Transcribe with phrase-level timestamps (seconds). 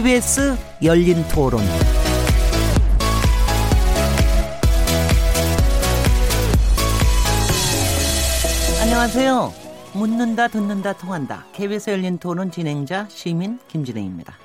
[0.00, 1.60] KBS 열린 토론.
[8.80, 9.52] 안녕하세요.
[9.92, 11.44] 묻는다, 듣는다, 통한다.
[11.52, 14.38] KBS 열린 토론 진행자 시민 김진혜입니다.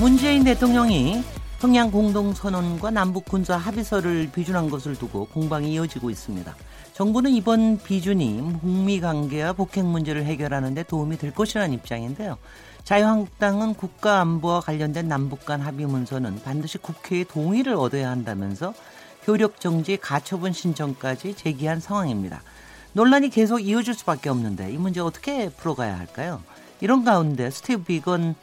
[0.00, 1.22] 문재인 대통령이
[1.60, 6.54] 평양 공동선언과 남북 군사 합의서를 비준한 것을 두고 공방이 이어지고 있습니다.
[6.92, 12.38] 정부는 이번 비준이 북미 관계와 북핵 문제를 해결하는 데 도움이 될 것이라는 입장인데요.
[12.84, 18.72] 자유한국당은 국가안보와 관련된 남북 간 합의 문서는 반드시 국회의 동의를 얻어야 한다면서
[19.26, 22.40] 효력 정지 가처분 신청까지 제기한 상황입니다.
[22.92, 26.40] 논란이 계속 이어질 수밖에 없는데 이 문제 어떻게 풀어가야 할까요?
[26.80, 28.36] 이런 가운데 스티브 비건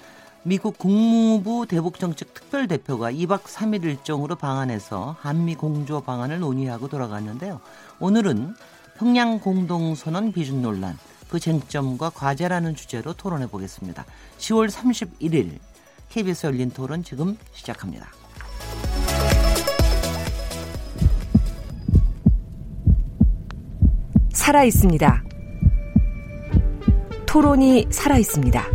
[0.47, 7.59] 미국 국무부 대북정책 특별대표가 2박 3일 일정으로 방한해서 한미 공조 방안을 논의하고 돌아갔는데요.
[7.99, 8.53] 오늘은
[8.95, 14.05] 평양 공동선언 비준 논란, 그 쟁점과 과제라는 주제로 토론해 보겠습니다.
[14.37, 15.57] 10월 31일
[16.09, 18.07] KBS 열린 토론 지금 시작합니다.
[24.31, 25.23] 살아 있습니다.
[27.25, 28.74] 토론이 살아 있습니다.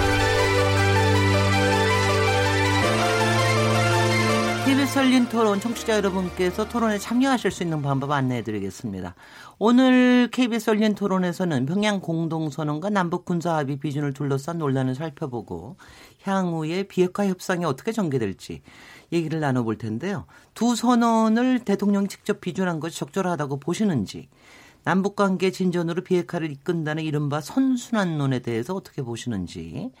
[5.31, 9.15] 토론 청취자 여러분께서 토론에 참여하실 수 있는 방법 안내해 드리겠습니다.
[9.59, 15.77] 오늘 KBS 열린 토론에서는 평양 공동선언과 남북 군사합의 비준을 둘러싼 논란을 살펴보고
[16.23, 18.61] 향후의 비핵화 협상이 어떻게 전개될지
[19.13, 20.25] 얘기를 나눠볼 텐데요.
[20.53, 24.27] 두 선언을 대통령이 직접 비준한 것이 적절하다고 보시는지
[24.83, 29.91] 남북관계 진전으로 비핵화를 이끈다는 이른바 선순환론에 대해서 어떻게 보시는지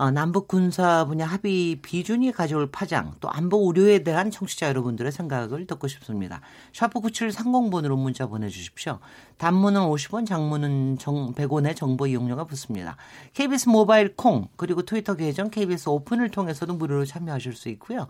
[0.00, 5.66] 어, 남북 군사 분야 합의 비준이 가져올 파장 또 안보 우려에 대한 청취자 여러분들의 생각을
[5.66, 6.40] 듣고 싶습니다.
[6.72, 8.98] 샤프 9730번으로 문자 보내주십시오.
[9.36, 12.96] 단문은 50원, 장문은 정, 100원의 정보 이용료가 붙습니다.
[13.34, 18.08] KBS 모바일 콩 그리고 트위터 계정 KBS 오픈을 통해서도 무료로 참여하실 수 있고요.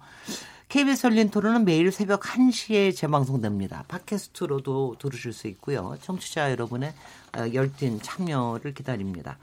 [0.69, 3.87] KBS 열린 토론은 매일 새벽 1시에 재방송됩니다.
[3.89, 5.97] 팟캐스트로도 들으실 수 있고요.
[6.03, 6.95] 청취자 여러분의
[7.37, 9.39] 어, 열띤 참여를 기다립니다.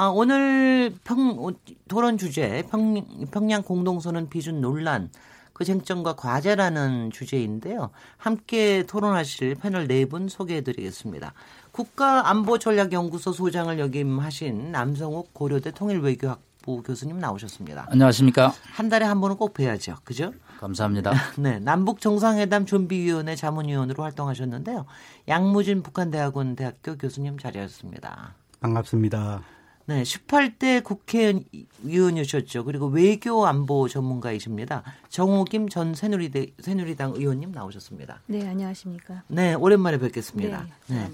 [0.00, 1.52] 아, 오늘 평,
[1.88, 5.10] 토론 주제 평, 평양 공동선언 비준 논란
[5.52, 7.90] 그 쟁점과 과제라는 주제인데요.
[8.16, 11.32] 함께 토론하실 패널 네 분 소개해드리겠습니다.
[11.72, 17.88] 국가안보전략연구소 소장을 역임하신 남성욱 고려대 통일외교학부 교수님 나오셨습니다.
[17.90, 18.52] 안녕하십니까.
[18.74, 19.96] 한 달에 한 번은 꼭 뵈야죠.
[20.04, 20.32] 그죠?
[20.60, 21.10] 감사합니다.
[21.38, 24.86] 네, 남북 정상회담 준비위원회 자문위원으로 활동하셨는데요.
[25.26, 28.34] 양무진 북한대학원 대학교 교수님 자리하셨습니다.
[28.60, 29.42] 반갑습니다.
[29.88, 32.64] 네, 18대 국회의원이셨죠.
[32.66, 34.82] 그리고 외교 안보 전문가이십니다.
[35.08, 38.20] 정호김 전 새누리대, 새누리당 의원님 나오셨습니다.
[38.26, 39.22] 네, 안녕하십니까.
[39.28, 40.66] 네, 오랜만에 뵙겠습니다.
[40.88, 41.10] 네, 네.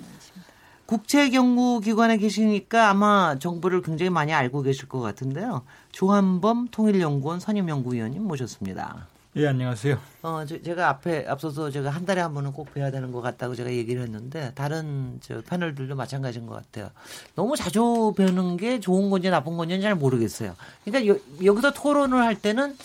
[0.86, 5.62] 국제경구기관에 계시니까 아마 정보를 굉장히 많이 알고 계실 것 같은데요.
[5.92, 9.06] 조한범 통일연구원 선임연구위원님 모셨습니다.
[9.36, 9.98] 예, 안녕하세요.
[10.22, 13.56] 어, 저, 제가 앞에 앞서서 제가 한 달에 한 번은 꼭 뵈야 되는 것 같다고
[13.56, 16.90] 제가 얘기를 했는데 다른 저 패널들도 마찬가지인 것 같아요.
[17.34, 20.54] 너무 자주 뵈는 게 좋은 건지 나쁜 건지는 잘 모르겠어요.
[20.84, 22.76] 그러니까 여, 여기서 토론을 할 때는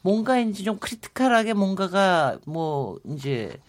[0.00, 3.60] 뭔가 이제 좀 크리티컬하게 뭔가가 뭐 이제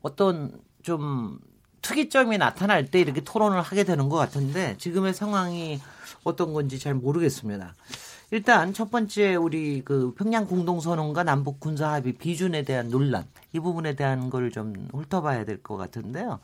[0.00, 1.40] 어떤 좀
[1.82, 5.80] 특이점이 나타날 때 이렇게 토론을 하게 되는 것 같은데 지금의 상황이
[6.22, 7.74] 어떤 건지 잘 모르겠습니다.
[8.30, 13.24] 일단 첫 번째 우리 그 평양 공동선언과 남북 군사 합의 비준에 대한 논란
[13.54, 16.40] 이 부분에 대한 걸 좀 훑어봐야 될 것 같은데요.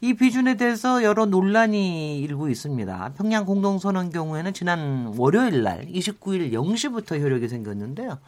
[0.00, 3.14] 이 비준에 대해서 여러 논란이 일고 있습니다.
[3.16, 8.18] 평양 공동선언 경우에는 지난 월요일 날 29일 0시부터 효력이 생겼는데요.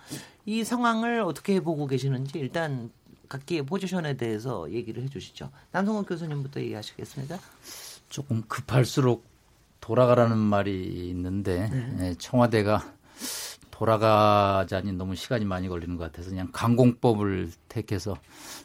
[0.47, 2.91] 이 상황을 어떻게 보고 계시는지 일단
[3.29, 5.51] 각기의 포지션에 대해서 얘기를 해 주시죠.
[5.73, 7.39] 남성원 교수님부터 얘기하시겠습니다.
[8.09, 9.28] 조금 급할수록
[9.81, 11.97] 돌아가라는 말이 있는데 네.
[12.01, 12.85] 예, 청와대가
[13.71, 18.17] 돌아가자니 너무 시간이 많이 걸리는 것 같아서 그냥 강공법을 택해서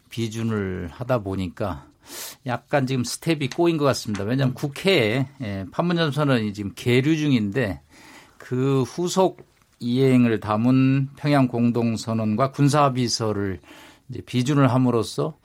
[0.10, 1.86] 비준을 하다 보니까
[2.46, 4.24] 약간 지금 스텝이 꼬인 것 같습니다.
[4.24, 7.82] 왜냐하면 국회에 예, 판문점 선언이 지금 계류 중인데
[8.38, 9.46] 그 후속
[9.80, 13.60] 이행을 담은 평양 공동선언과 군사비서를
[14.10, 15.38] 이제 비준을 함으로써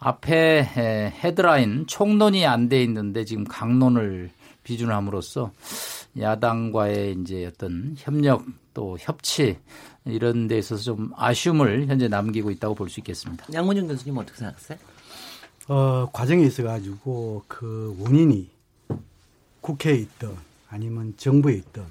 [0.00, 4.30] 앞에 예, 헤드라인 총론이 안 돼 있는데 지금 강론을
[4.62, 5.52] 비준을 함으로써
[6.18, 8.44] 야당과의 이제 어떤 협력
[8.74, 9.58] 또 협치
[10.04, 13.46] 이런 데 있어서 좀 아쉬움을 현재 남기고 있다고 볼 수 있겠습니다.
[13.52, 14.78] 양문정 교수님 어떻게 생각하세요?
[15.68, 18.50] 어, 과정에 있어 가지고 그 원인이
[19.60, 20.36] 국회에 있던
[20.68, 21.86] 아니면 정부에 있던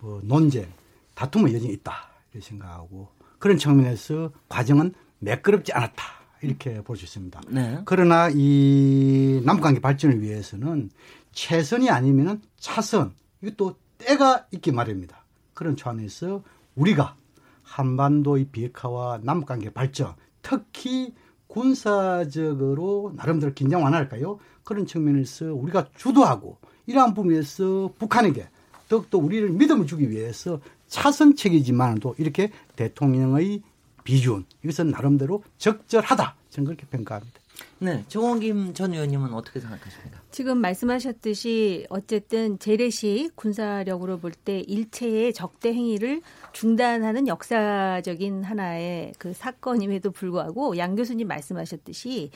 [0.00, 0.66] 뭐 논쟁,
[1.14, 2.08] 다툼은 여전히 있다.
[2.32, 3.08] 이렇게 생각하고
[3.38, 6.02] 그런 측면에서 과정은 매끄럽지 않았다.
[6.42, 7.40] 이렇게 볼 수 있습니다.
[7.48, 7.80] 네.
[7.84, 10.90] 그러나 이 남북관계 발전을 위해서는
[11.32, 15.24] 최선이 아니면은 차선 이것도 때가 있기 마련입니다.
[15.54, 16.42] 그런 차원에서
[16.74, 17.16] 우리가
[17.62, 21.14] 한반도의 비핵화와 남북관계 발전 특히
[21.46, 24.38] 군사적으로 나름대로 긴장 완화할까요?
[24.64, 28.48] 그런 측면에서 우리가 주도하고 이러한 부분에서 북한에게
[28.88, 33.62] 더욱더 우리를 믿음을 주기 위해서 차선책이지만도 이렇게 대통령의
[34.04, 37.41] 비준 이것은 나름대로 적절하다 저는 그렇게 평가합니다.
[37.82, 40.20] 네, 정원김 전 의원님은 어떻게 생각하십니까?
[40.30, 50.12] 지금 말씀하셨듯이 어쨌든 재래식 군사력으로 볼 때 일체의 적대 행위를 중단하는 역사적인 하나의 그 사건임에도
[50.12, 52.30] 불구하고 양 교수님 말씀하셨듯이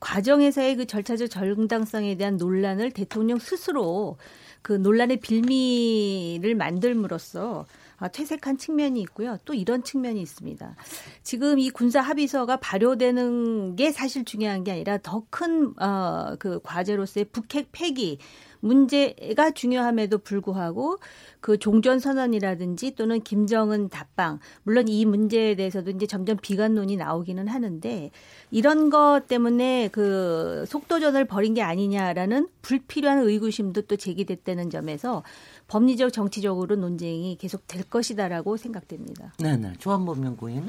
[0.00, 4.18] 과정에서의 그 절차적 정당성에 대한 논란을 대통령 스스로
[4.62, 9.38] 그 논란의 빌미를 만들므로써 아, 퇴색한 측면이 있고요.
[9.44, 10.76] 또 이런 측면이 있습니다.
[11.22, 17.26] 지금 이 군사 합의서가 발효되는 게 사실 중요한 게 아니라 더 큰 어, 그 과제로서의
[17.26, 18.18] 북핵 폐기
[18.60, 20.98] 문제가 중요함에도 불구하고
[21.40, 28.10] 그 종전 선언이라든지 또는 김정은 답방 물론 이 문제에 대해서도 이제 점점 비관론이 나오기는 하는데
[28.50, 35.22] 이런 것 때문에 그 속도전을 벌인 게 아니냐라는 불필요한 의구심도 또 제기됐다는 점에서
[35.70, 39.32] 법리적 정치적으로 논쟁이 계속 될 것이다라고 생각됩니다.
[39.38, 39.72] 네, 네.
[39.78, 40.68] 조한범 연구위는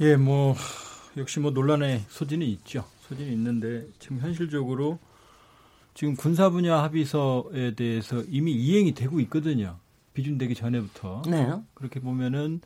[0.00, 0.56] 예, 뭐
[1.16, 2.84] 역시 뭐 논란의 소진이 있죠.
[3.08, 4.98] 소진이 있는데 지금 현실적으로
[5.94, 9.76] 지금 군사 분야 합의서에 대해서 이미 이행이 되고 있거든요.
[10.12, 11.22] 비준되기 전에부터.
[11.28, 11.52] 네.
[11.74, 12.60] 그렇게 보면은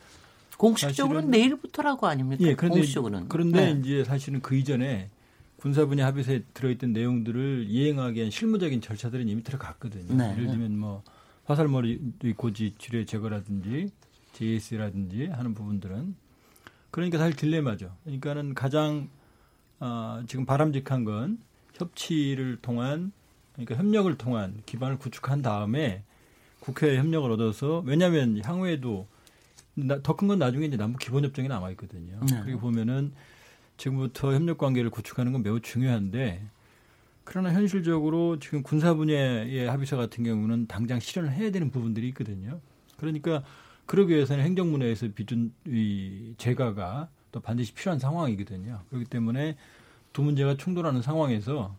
[0.56, 2.42] 공식적으로는 내일부터라고 아닙니까?
[2.42, 3.28] 예, 그런데 공식적으로는.
[3.28, 3.80] 그런데 네.
[3.80, 5.10] 이제 사실은 그 이전에
[5.56, 10.14] 군사 분야 합의서에 들어있던 내용들을 이행하기 위한 실무적인 절차들은 이미 들어갔거든요.
[10.14, 10.32] 네.
[10.32, 11.02] 예를 들면 뭐
[11.46, 12.00] 화살머리
[12.36, 13.90] 고지 지뢰 제거라든지
[14.32, 16.14] JS라든지 하는 부분들은
[16.90, 17.94] 그러니까 사실 딜레마죠.
[18.04, 19.08] 그러니까는 가장
[19.80, 21.38] 어, 지금 바람직한 건
[21.74, 23.12] 협치를 통한
[23.52, 26.02] 그러니까 협력을 통한 기반을 구축한 다음에
[26.60, 29.06] 국회의 협력을 얻어서 왜냐하면 향후에도
[30.02, 32.18] 더 큰 건 나중에 이제 남북 기본협정이 남아 있거든요.
[32.30, 32.40] 네.
[32.44, 33.12] 그리고 보면은
[33.76, 36.42] 지금부터 협력 관계를 구축하는 건 매우 중요한데
[37.26, 42.60] 그러나 현실적으로 지금 군사 분야의 합의서 같은 경우는 당장 실현을 해야 되는 부분들이 있거든요.
[42.96, 43.42] 그러니까
[43.84, 48.80] 그러기 위해서는 행정문화에서 비준 이 제가가 또 반드시 필요한 상황이거든요.
[48.88, 49.56] 그렇기 때문에
[50.12, 51.76] 두 문제가 충돌하는 상황에서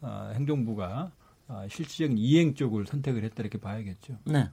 [0.00, 1.10] 아, 행정부가
[1.48, 4.16] 아, 실질적인 이행 쪽을 선택을 했다 이렇게 봐야겠죠.
[4.24, 4.48] 네.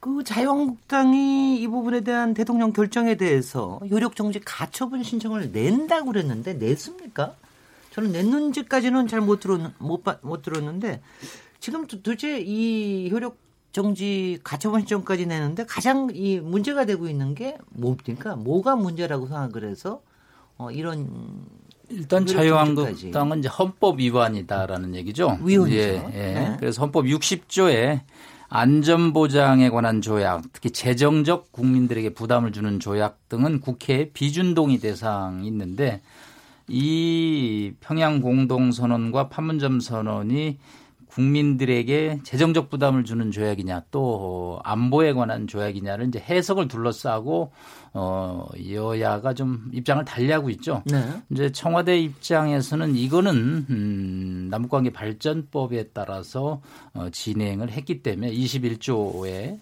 [0.00, 7.36] 그 자유한국당이 이 부분에 대한 대통령 결정에 대해서 효력 정지 가처분 신청을 낸다고 그랬는데 냈습니까?
[7.92, 11.00] 저는 냈는지까지는 잘 못 들었 못, 봐- 못 들었는데
[11.60, 13.36] 지금 도- 도대체 이 효력
[13.72, 18.36] 정지 가처분 신청까지 내는데 가장 이 문제가 되고 있는 게 뭡니까?
[18.36, 20.02] 뭐가 문제라고 생각을 해서
[20.58, 21.08] 어, 이런
[21.88, 25.38] 일단 자유한국당은 이제 헌법 위반이다라는 얘기죠.
[25.42, 25.76] 위헌이죠.
[25.78, 26.32] 예, 예.
[26.34, 26.56] 네.
[26.58, 28.00] 그래서 헌법 60조에
[28.48, 36.02] 안전보장에 관한 조약, 특히 재정적 국민들에게 부담을 주는 조약 등은 국회에 비준동의 대상이 있는데
[36.68, 40.58] 이 평양 공동선언과 판문점 선언이
[41.12, 47.52] 국민들에게 재정적 부담을 주는 조약이냐 또 안보에 관한 조약이냐를 이제 해석을 둘러싸고
[47.92, 50.82] 어 여야가 좀 입장을 달리하고 있죠.
[50.86, 51.04] 네.
[51.30, 56.62] 이제 청와대 입장에서는 이거는 음, 남북관계 발전법에 따라서
[56.94, 59.58] 어, 진행을 했기 때문에 21조에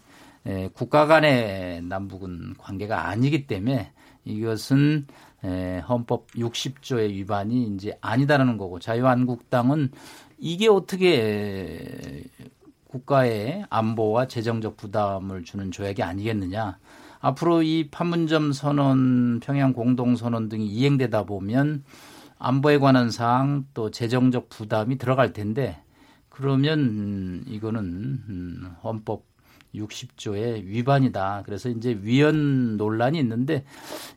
[0.47, 3.93] 에, 국가 간의 남북은 관계가 아니기 때문에
[4.25, 5.07] 이것은
[5.45, 9.91] 에, 헌법 60조의 위반이 이제 아니다라는 거고 자유한국당은
[10.39, 12.25] 이게 어떻게
[12.89, 16.79] 국가의 안보와 재정적 부담을 주는 조약이 아니겠느냐.
[17.21, 21.85] 앞으로 이 판문점 선언, 평양 공동 선언 등이 이행되다 보면
[22.39, 25.79] 안보에 관한 사항 또 재정적 부담이 들어갈 텐데
[26.31, 29.25] 그러면 음, 이거는 음, 헌법
[29.75, 31.43] 60조의 위반이다.
[31.45, 33.65] 그래서 이제 위헌 논란이 있는데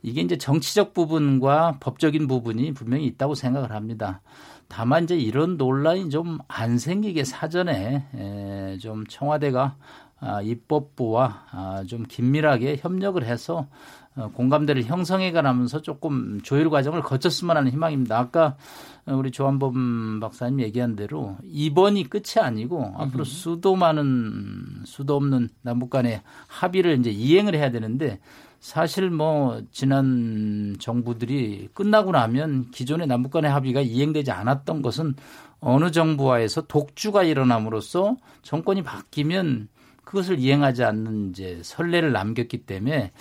[0.01, 4.21] 이게 이제 정치적 부분과 법적인 부분이 분명히 있다고 생각을 합니다.
[4.67, 9.75] 다만 이제 이런 논란이 좀 안 생기게 사전에 에, 좀 청와대가
[10.19, 13.67] 아, 입법부와 아, 좀 긴밀하게 협력을 해서 어,
[14.15, 18.17] 공감대를 형성해 가면서 조금 조율 과정을 거쳤으면 하는 희망입니다.
[18.17, 18.55] 아까
[19.05, 26.21] 우리 조한범 박사님 얘기한 대로 이번이 끝이 아니고 앞으로 수도 많은 수도 없는 남북 간의
[26.47, 28.19] 합의를 이제 이행을 해야 되는데
[28.59, 35.15] 사실 뭐 지난 정부들이 끝나고 나면 기존의 남북 간의 합의가 이행되지 않았던 것은
[35.59, 39.67] 어느 정부와에서 독주가 일어남으로써 정권이 바뀌면
[40.03, 43.11] 그것을 이행하지 않는 이제 선례를 남겼기 때문에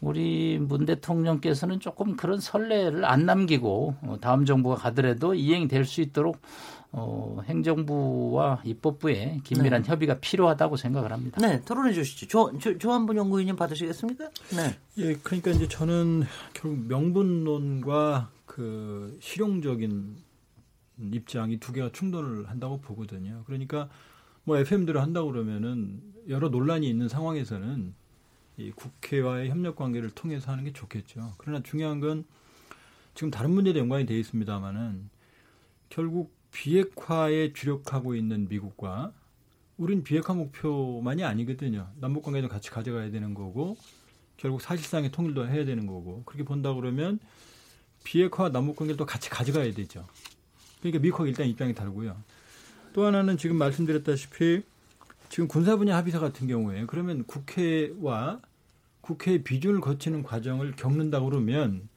[0.00, 6.38] 우리 문 대통령께서는 조금 그런 선례를 안 남기고 어, 다음 정부가 가더라도 이행될 수 있도록
[6.92, 9.88] 어, 행정부와 입법부의 긴밀한 네.
[9.88, 11.40] 협의가 필요하다고 생각을 합니다.
[11.40, 12.26] 네, 토론해 주시죠.
[12.26, 14.30] 조, 조, 조한분 연구위원님 받으시겠습니까?
[14.56, 14.76] 네.
[14.98, 16.24] 예, 그러니까 이제 저는
[16.54, 20.16] 결국 명분론과 그 실용적인
[21.12, 23.42] 입장이 두 개가 충돌을 한다고 보거든요.
[23.46, 23.88] 그러니까
[24.44, 27.94] 뭐 FM대로 한다고 그러면은 여러 논란이 있는 상황에서는
[28.58, 31.34] 이 국회와의 협력 관계를 통해서 하는 게 좋겠죠.
[31.38, 32.24] 그러나 중요한 건
[33.14, 35.08] 지금 다른 문제도 연관이 되어 있습니다만은
[35.88, 39.12] 결국 비핵화에 주력하고 있는 미국과
[39.76, 41.88] 우린 비핵화 목표만이 아니거든요.
[42.00, 43.76] 남북 관계도 같이 가져가야 되는 거고
[44.36, 47.18] 결국 사실상의 통일도 해야 되는 거고 그렇게 본다 그러면
[48.04, 50.06] 비핵화 남북 관계도 같이 가져가야 되죠.
[50.80, 52.16] 그러니까 미국하고 일단 입장이 다르고요.
[52.92, 54.62] 또 하나는 지금 말씀드렸다시피
[55.36, 58.40] 지금 군사 분야 합의서 같은 경우에 그러면 국회와
[59.02, 61.90] 국회의 비준을 거치는 과정을 겪는다 그러면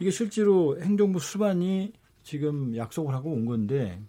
[0.00, 1.92] 이게 실제로 행정부 수반이
[2.24, 4.02] 지금 약속을 하고 온 건데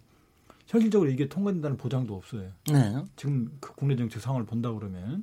[0.66, 2.50] 현실적으로 이게 통과된다는 보장도 없어요.
[2.72, 3.04] 네.
[3.14, 5.22] 지금 그 국내 정책 상황을 본다 그러면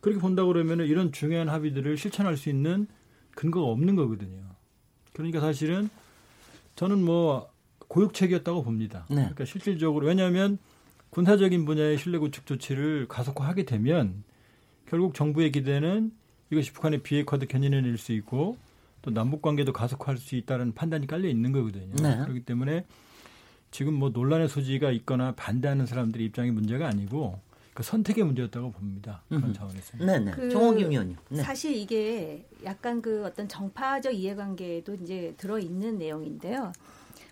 [0.00, 2.86] 그렇게 본다 그러면 이런 중요한 합의들을 실천할 수 있는
[3.34, 4.46] 근거가 없는 거거든요.
[5.12, 5.90] 그러니까 사실은
[6.76, 7.52] 저는 뭐
[7.88, 9.04] 고육책이었다고 봅니다.
[9.10, 9.16] 네.
[9.16, 10.56] 그러니까 실질적으로 왜냐하면
[11.12, 14.24] 군사적인 분야의 신뢰 구축 조치를 가속화하게 되면
[14.86, 16.10] 결국 정부의 기대는
[16.50, 18.56] 이것이 북한의 비핵화도 견인해낼 수 있고
[19.02, 21.94] 또 남북 관계도 가속화할 수 있다는 판단이 깔려 있는 거거든요.
[21.96, 22.16] 네.
[22.22, 22.86] 그렇기 때문에
[23.70, 27.40] 지금 뭐 논란의 소지가 있거나 반대하는 사람들의 입장이 문제가 아니고
[27.74, 29.22] 그 선택의 문제였다고 봅니다.
[29.28, 29.98] 그런 차원에서.
[29.98, 30.30] 네네.
[30.32, 31.16] 그 정호김 의원님.
[31.28, 31.42] 네.
[31.42, 36.72] 사실 이게 약간 그 어떤 정파적 이해관계도 이제 들어 있는 내용인데요.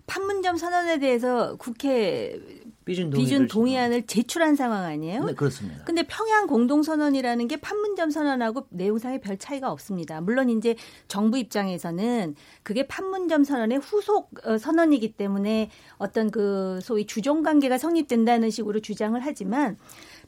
[0.07, 2.39] 판문점 선언에 대해서 국회
[2.85, 5.25] 비준, 비준 동의안을 제출한 상황 아니에요?
[5.25, 5.85] 네, 그렇습니다.
[5.85, 10.21] 근데 평양 공동 선언이라는 게 판문점 선언하고 내용상에 별 차이가 없습니다.
[10.21, 17.43] 물론 이제 정부 입장에서는 그게 판문점 선언의 후속 어, 선언이기 때문에 어떤 그 소위 주종
[17.43, 19.77] 관계가 성립된다는 식으로 주장을 하지만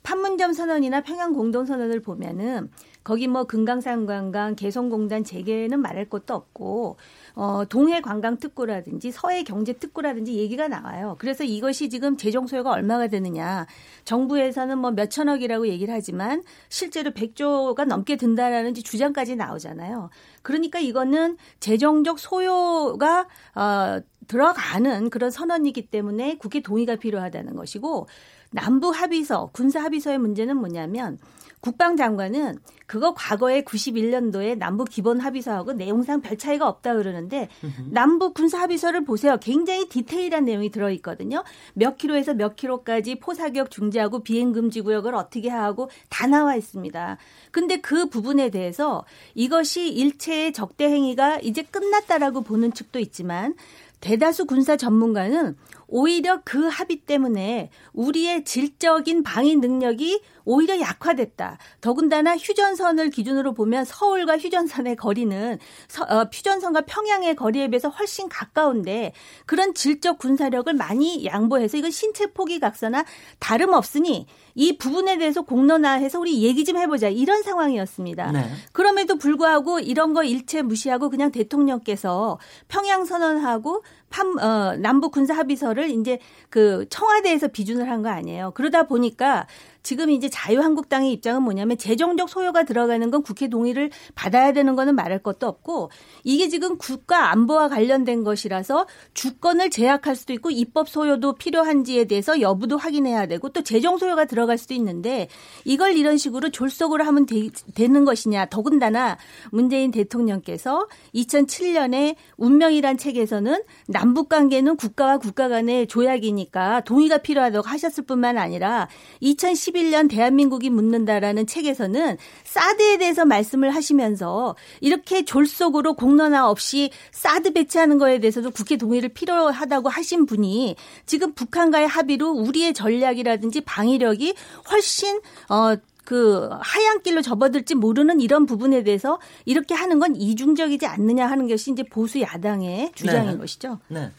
[0.03, 2.71] 판문점 선언이나 평양 공동 선언을 보면은
[3.05, 6.97] 거기 뭐 금강산 관광, 개성공단 재개는 말할 것도 없고
[7.35, 11.17] 어 동해 관광 특구라든지 서해 경제 특구라든지 얘기가 나와요.
[11.19, 13.67] 그래서 이것이 지금 재정 소요가 얼마가 되느냐.
[14.05, 20.11] 정부에서는 뭐 몇천억이라고 얘기를 하지만 실제로 100조가 넘게 든다라는 주장까지 나오잖아요.
[20.43, 28.07] 그러니까 이거는 재정적 소요가 어 들어가는 그런 선언이기 때문에 국회 동의가 필요하다는 것이고
[28.53, 31.19] 남부 합의서, 군사 합의서의 문제는 뭐냐면
[31.63, 37.49] 국방장관은 그거 과거에 91년도에 남북 기본 합의서하고 내용상 별 차이가 없다 그러는데
[37.89, 39.39] 남북 군사 합의서를 보세요.
[39.41, 41.45] 굉장히 디테일한 내용이 들어 있거든요.
[41.73, 47.17] 몇 킬로에서 몇 킬로까지 포사격 중지하고 비행 금지 구역을 어떻게 하고 다 나와 있습니다.
[47.53, 49.05] 근데 그 부분에 대해서
[49.35, 53.55] 이것이 일체의 적대 행위가 이제 끝났다라고 보는 측도 있지만
[54.01, 55.57] 대다수 군사 전문가는
[55.93, 61.59] 오히려 그 합의 때문에 우리의 질적인 방위 능력이 오히려 약화됐다.
[61.83, 65.59] 더군다나 휴전선을 기준으로 보면 서울과 휴전선의 거리는
[65.89, 69.13] 서, 어, 휴전선과 평양의 거리에 비해서 훨씬 가까운데
[69.45, 73.05] 그런 질적 군사력을 많이 양보해서 이건 신체 포기 각서나
[73.39, 78.33] 다름없으니 이 부분에 대해서 공론화해서 우리 얘기 좀 해보자 이런 상황이었습니다.
[78.33, 78.51] 네.
[78.73, 85.82] 그럼에도 불구하고 이런 거 일체 무시하고 그냥 대통령께서 평양 선언하고 판, 어, 남북 군사 합의서를
[85.91, 86.19] 이제
[86.51, 88.51] 그 청와대에서 비준을 한 거 아니에요.
[88.55, 89.47] 그러다 보니까
[89.83, 95.23] 지금 이제 자유한국당의 입장은 뭐냐면 재정적 소요가 들어가는 건 국회 동의를 받아야 되는 거는 말할
[95.23, 95.91] 것도 없고
[96.25, 102.77] 이게 지금 국가 안보와 관련된 것이라서 주권을 제약할 수도 있고 입법 소요도 필요한지에 대해서 여부도
[102.77, 105.29] 확인해야 되고 또 재정 소요가 들어갈 수도 있는데
[105.65, 108.47] 이걸 이런 식으로 졸속으로 하면 되, 는 것이냐.
[108.47, 109.19] 더군다나
[109.51, 118.39] 문재인 대통령께서 2007년에 운명이란 책에서는 남북 관계는 국가와 국가 간의 조약이니까 동의가 필요하다고 하셨을 뿐만
[118.39, 118.89] 아니라
[119.21, 127.99] 2010 2011년 대한민국이 묻는다라는 책에서는 사드에 대해서 말씀을 하시면서 이렇게 졸속으로 공론화 없이 사드 배치하는
[127.99, 130.77] 거에 대해서도 국회 동의를 필요하다고 하신 분이
[131.07, 134.35] 지금 북한과의 합의로 우리의 전략이라든지 방위력이
[134.71, 141.27] 훨씬 어, 그 하얀 길로 접어들지 모르는 이런 부분에 대해서 이렇게 하는 건 이중적이지 않느냐
[141.27, 143.39] 하는 것이 이제 보수 야당의 주장인 네.
[143.39, 143.79] 것이죠.
[143.89, 144.11] 네.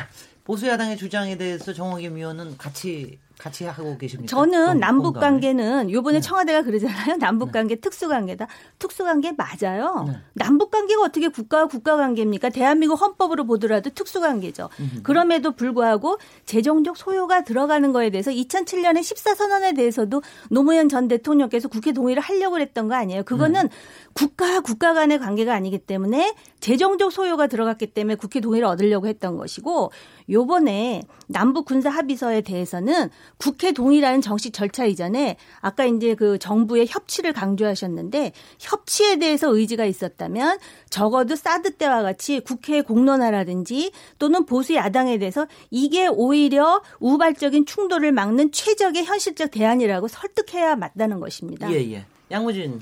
[0.45, 4.27] 보수 야당의 주장에 대해서 정호겸 의원은 같이 같이 하고 계십니까?
[4.33, 5.19] 저는 공- 남북?
[5.19, 6.21] 관계는 요번에 네.
[6.21, 7.17] 청와대가 그러잖아요.
[7.19, 8.47] 남북 관계 특수 관계다.
[8.79, 10.05] 특수 관계 맞아요.
[10.07, 10.13] 네.
[10.33, 12.49] 남북 관계가 어떻게 국가와 국가 관계입니까?
[12.49, 14.69] 대한민국 헌법으로 보더라도 특수 관계죠.
[15.03, 22.23] 그럼에도 불구하고 재정적 소요가 들어가는 거에 대해서 2007년에 14선언에 대해서도 노무현 전 대통령께서 국회 동의를
[22.23, 23.23] 하려고 했던 거 아니에요.
[23.23, 23.67] 그거는
[24.13, 26.33] 국가와 국가 간의 관계가 아니기 때문에
[26.63, 29.91] 재정적 소요가 들어갔기 때문에 국회 동의를 얻으려고 했던 것이고
[30.29, 37.33] 요번에 남북 군사 합의서에 대해서는 국회 동의라는 정식 절차 이전에 아까 이제 그 정부의 협치를
[37.33, 40.57] 강조하셨는데 협치에 대해서 의지가 있었다면
[40.89, 48.53] 적어도 사드 때와 같이 국회 공론화라든지 또는 보수 야당에 대해서 이게 오히려 우발적인 충돌을 막는
[48.53, 51.69] 최적의 현실적 대안이라고 설득해야 맞다는 것입니다.
[51.73, 52.05] 예, 예.
[52.31, 52.79] 양무진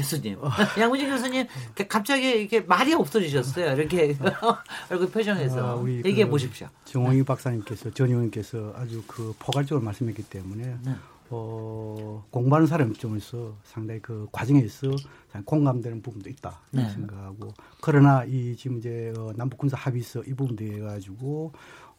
[0.00, 0.38] 교수님.
[0.78, 1.46] 양무진 교수님
[1.88, 3.74] 갑자기 이렇게 말이 없어지셨어요.
[3.76, 4.16] 이렇게
[4.90, 6.68] 얼굴 표정에서 아, 우리 얘기해 그 보십시오.
[6.84, 10.94] 정홍희 박사님께서 전 의원께서 아주 그 포괄적으로 말씀했기 때문에 네.
[11.32, 14.90] 어, 공부하는 사람 입장에서 상당히 그 과정에서
[15.44, 16.88] 공감되는 부분도 있다 네.
[16.90, 21.52] 생각하고 그러나 이 지금 이제 어, 남북 군사 합의서 이 부분 돼 가지고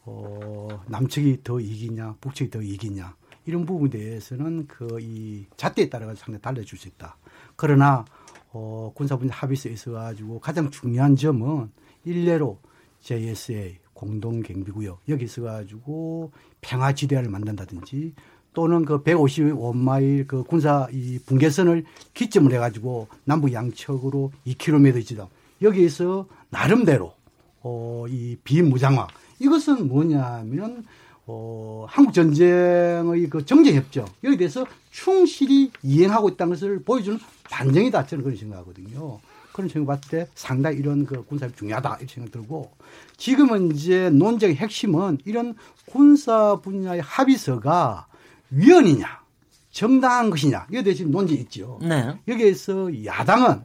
[0.04, 3.14] 어, 남측이 더 이기냐 북측이 더 이기냐
[3.46, 7.16] 이런 부분에 대해서는 그 이 잣대에 따라 가지고 상당히 달라질 수 있다.
[7.62, 8.04] 그러나
[8.50, 11.70] 어, 군사분야 합의서에 있어 가지고 가장 중요한 점은
[12.04, 12.58] 일례로
[13.02, 18.14] JSA 공동 경비구역 여기 있어 가지고 평화 지대를 만든다든지
[18.52, 25.28] 또는 그 155마일 그 군사 이 분계선을 기점을 해가지고 남북 양측으로 2km 지점
[25.62, 27.14] 여기에서 나름대로
[27.60, 29.06] 어, 이 비무장화.
[29.38, 30.84] 이것은 뭐냐면
[31.26, 38.24] 어, 한국 전쟁의 그 정제 협정 여기 대해서 충실히 이행하고 있다는 것을 보여주는 반증이다 저는
[38.24, 39.20] 그런 생각하거든요.
[39.52, 42.70] 그런 생각 봤을 때 상당히 이런 그 군사협 중요하다 이런 생각 들고
[43.18, 45.54] 지금은 이제 논쟁의 핵심은 이런
[45.86, 48.06] 군사 분야의 합의서가
[48.50, 49.22] 위헌이냐
[49.70, 51.78] 정당한 것이냐 이에 대해서 논쟁이 있죠.
[51.82, 52.14] 네.
[52.28, 53.62] 여기에서 야당은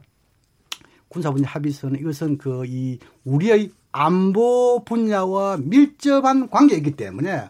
[1.08, 7.48] 군사 분야 합의서는 이것은 그 이 우리의 안보 분야와 밀접한 관계이기 때문에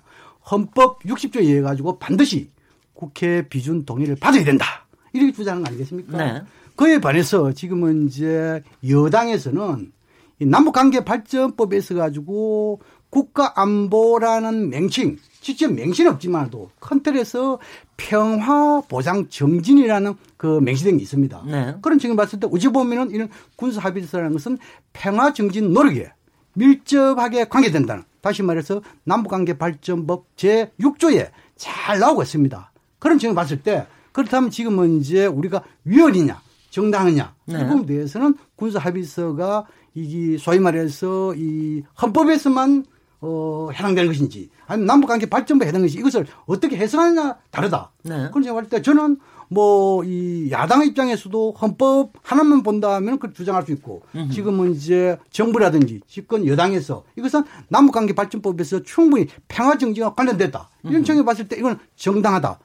[0.50, 2.50] 헌법 60조에 의해 가지고 반드시
[2.94, 4.86] 국회 비준 동의를 받아야 된다.
[5.12, 6.18] 이렇게 주장하는 거 아니겠습니까?
[6.18, 6.42] 네.
[6.76, 9.92] 그에 반해서 지금은 이제 여당에서는
[10.40, 17.58] 이 남북관계 발전법에 있어 가지고 국가안보라는 맹칭, 직접 맹신은 없지만도 큰 틀에서
[17.96, 21.42] 평화 보장 정진이라는 그 맹시된 게 있습니다.
[21.46, 21.74] 네.
[21.82, 24.58] 그런 측면 봤을 때 어찌 보면은 이런 군사 합의서라는 것은
[24.92, 26.12] 평화 정진 노력에
[26.58, 32.72] 밀접하게 관계된다는 다시 말해서 남북관계 발전법 제6조에 잘 나오고 있습니다.
[32.98, 36.40] 그런 측면 봤을 때 그렇다면 지금은 이제 우리가 위헌이냐
[36.70, 37.60] 정당하냐 네.
[37.60, 42.84] 이 부분에 대해서는 군사 합의서가 이게 소위 말해서 이 헌법에서만
[43.20, 47.92] 어, 해당되는 것인지 아니면 남북관계 발전부에 해당되는 것인지 이것을 어떻게 해석하느냐 다르다.
[48.02, 48.28] 네.
[48.30, 54.02] 그런 생각할 때 저는 뭐 이 야당의 입장에서도 헌법 하나만 본다면 그 주장할 수 있고
[54.30, 60.68] 지금은 이제 정부라든지 집권 여당에서 이것은 남북관계 발전법에서 충분히 평화 정지와 관련됐다.
[60.84, 62.58] 이런 측면에 봤을 때 이건 정당하다.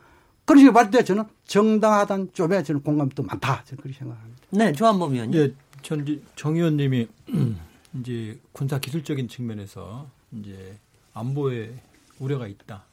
[0.46, 3.64] 그런 식으로 봤을 때 저는 정당하다는 쪽에 저는 공감이 또 많다.
[3.66, 4.42] 저는 그렇게 생각합니다.
[4.52, 5.40] 네, 조한범 의원님.
[5.40, 7.08] 예, 전 이제 정 의원님이
[8.00, 10.08] 이제 군사 기술적인 측면에서
[10.40, 10.78] 이제
[11.14, 11.72] 안보에
[12.20, 12.84] 우려가 있다.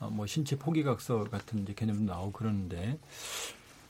[0.00, 2.98] 아, 뭐 신체 포기각서 같은 이제 개념도 나오고 그러는데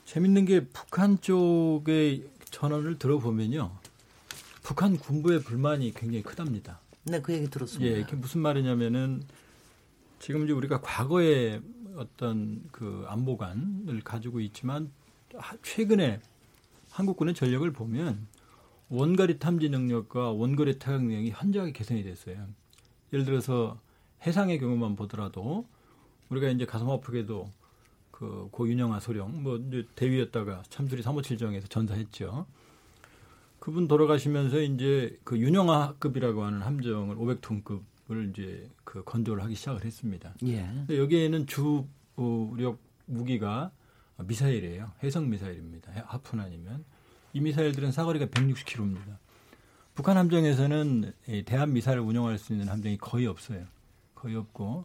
[0.04, 3.70] 재밌는 게 북한 쪽의 전언을 들어보면요.
[4.62, 6.78] 북한 군부의 불만이 굉장히 크답니다.
[7.04, 7.94] 네, 그 얘기 들었습니다.
[7.96, 9.22] 예, 이게 무슨 말이냐면은
[10.20, 11.60] 지금 이제 우리가 과거에
[11.96, 14.90] 어떤 그 안보관을 가지고 있지만
[15.36, 16.20] 하- 최근에
[16.90, 18.26] 한국군의 전력을 보면
[18.88, 22.46] 원거리 탐지 능력과 원거리 타격 능력이 현저하게 개선이 됐어요.
[23.12, 23.78] 예를 들어서
[24.26, 25.66] 해상의 경우만 보더라도
[26.34, 27.52] 우리가 이제 가슴 아프게도
[28.10, 32.46] 그 고윤영아 소령 뭐 이제 대위였다가 참수리 357정에서 전사했죠.
[33.58, 40.34] 그분 돌아가시면서 이제 그 윤영아급이라고 하는 함정을 500톤급을 이제 그 건조를 하기 시작을 했습니다.
[40.44, 40.62] 예.
[40.62, 43.70] 근데 여기에는 주력 무기가
[44.18, 44.92] 미사일이에요.
[45.02, 45.92] 해성 미사일입니다.
[46.06, 46.84] 하푼 아니면
[47.32, 49.16] 이 미사일들은 사거리가 160km입니다.
[49.94, 53.64] 북한 함정에서는 이 대한 미사일을 운영할 수 있는 함정이 거의 없어요.
[54.14, 54.84] 거의 없고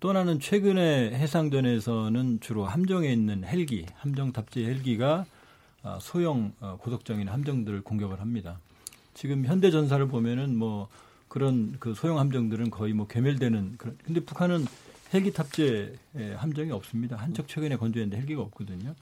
[0.00, 5.26] 또 하나는 최근에 해상전에서는 주로 함정에 있는 헬기, 함정 탑재 헬기가
[5.82, 8.58] 아, 소형 어, 고속정인 함정들을 공격을 합니다.
[9.12, 10.88] 지금 현대 전사를 보면은 뭐
[11.28, 13.98] 그런 그 소형 함정들은 거의 뭐 괴멸되는 그런.
[14.02, 14.64] 근데 북한은
[15.12, 17.16] 헬기 탑재 예, 함정이 없습니다.
[17.16, 18.94] 한척 최근에 건조했는데 헬기가 없거든요.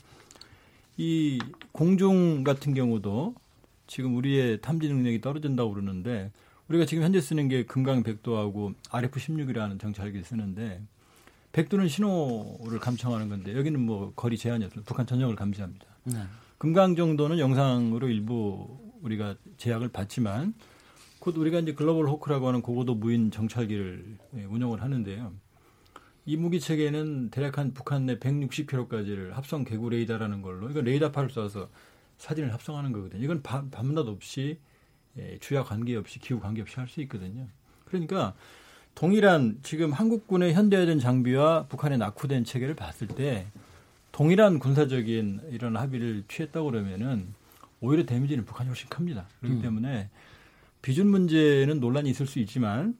[0.96, 1.38] 이
[1.70, 3.36] 공중 같은 경우도
[3.86, 6.32] 지금 우리의 탐지 능력이 떨어진다고 그러는데
[6.68, 10.82] 우리가 지금 현재 쓰는 게 금강 백도하고 RF16이라는 정찰기를 쓰는데
[11.52, 14.86] 백두는 신호를 감청하는 건데 여기는 뭐 거리 제한이 없습니다.
[14.86, 15.86] 북한 전역을 감시합니다.
[16.04, 16.18] 네.
[16.58, 20.54] 금강 정도는 영상으로 일부 우리가 제약을 받지만
[21.20, 25.32] 곧 우리가 이제 글로벌 호크라고 하는 고고도 무인 정찰기를 예, 운영을 하는데요.
[26.26, 31.68] 이 무기 체계는 대략 한 북한 내 160km까지를 합성 개구 레이더라는 걸로 이건 레이더파를 쏴서
[32.18, 33.24] 사진을 합성하는 거거든요.
[33.24, 34.67] 이건 밤, 밤낮 없이 예,
[35.40, 37.46] 주야 관계 없이 기후 관계 없이 할 수 있거든요.
[37.84, 38.34] 그러니까
[38.94, 43.46] 동일한 지금 한국군의 현대화된 장비와 북한의 낙후된 체계를 봤을 때
[44.12, 47.28] 동일한 군사적인 이런 합의를 취했다고 그러면은
[47.80, 49.26] 오히려 데미지는 북한이 훨씬 큽니다.
[49.40, 49.62] 그렇기 음.
[49.62, 50.08] 때문에
[50.82, 52.96] 비준 문제는 논란이 있을 수 있지만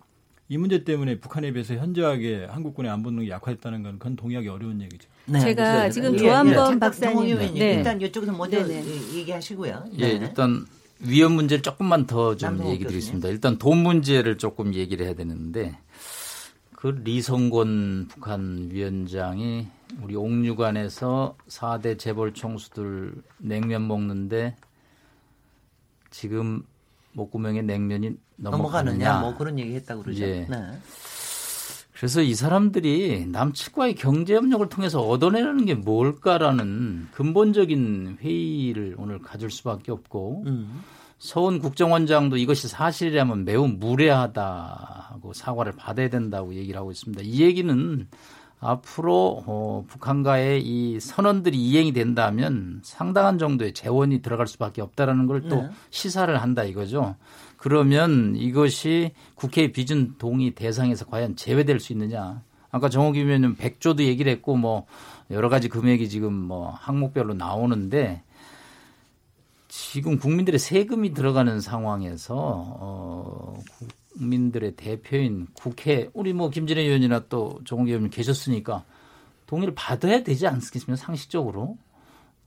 [0.48, 5.09] 이 문제 때문에 북한에 비해서 현저하게 한국군의 안보 능력이 약화했다는 건 그건 동의하기 어려운 얘기죠.
[5.26, 6.54] 네, 제가 지금 예, 조한범 예.
[6.54, 7.14] 잠깐 박사님.
[7.16, 7.74] 정홍희 의원님 네.
[7.74, 8.83] 일단 이쪽에서 먼저 네네.
[8.87, 9.85] 예, 얘기하시고요.
[9.98, 10.26] 예, 네.
[10.26, 10.64] 일단
[11.00, 13.28] 위험 문제를 조금만 더 좀 얘기 드리겠습니다.
[13.28, 15.78] 일단 돈 문제를 조금 얘기를 해야 되는데
[16.74, 19.66] 그 리성곤 북한 위원장이
[20.02, 24.56] 우리 옥류관에서 4대 재벌 총수들 냉면 먹는데
[26.11, 26.62] 지금
[27.12, 29.20] 목구멍에 냉면이 넘어가느냐 넘어가느냐.
[29.20, 30.22] 뭐 그런 얘기 했다고 그러죠.
[30.24, 30.46] 예.
[30.48, 30.78] 네.
[31.98, 40.44] 그래서 이 사람들이 남측과의 경제협력을 통해서 얻어내는 게 뭘까라는 근본적인 회의를 오늘 가질 수밖에 없고
[40.46, 40.84] 음.
[41.18, 47.24] 서훈 국정원장도 이것이 사실이라면 매우 무례하다고 사과를 받아야 된다고 얘기를 하고 있습니다.
[47.24, 48.06] 이 얘기는
[48.61, 55.70] 앞으로 어, 북한과의 이 선언들이 이행이 된다면 상당한 정도의 재원이 들어갈 수밖에 없다라는 걸또 네.
[55.90, 57.16] 시사를 한다 이거죠.
[57.59, 62.42] 그러면 이것이 국회 비준 동의 대상에서 과연 제외될 수 있느냐?
[62.71, 64.87] 아까 정호기 의원님 100조도 얘기를 했고 뭐
[65.31, 68.23] 여러 가지 금액이 지금 뭐 항목별로 나오는데
[69.66, 73.59] 지금 국민들의 세금이 들어가는 상황에서 어
[74.12, 78.85] 국민들의 대표인 국회 우리 뭐 김진애 의원이나 또 정호기 의원님 계셨으니까
[79.47, 80.97] 동의를 받아야 되지 않겠습니까?
[80.97, 81.77] 상식적으로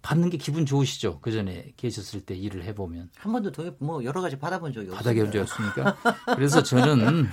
[0.01, 1.19] 받는 게 기분 좋으시죠?
[1.21, 4.97] 그 전에 계셨을 때 일을 해보면 한 번도 더뭐 여러 가지 받아본 적이 없어요.
[4.97, 5.95] 바닥에 얹었으니까.
[6.35, 7.27] 그래서 저는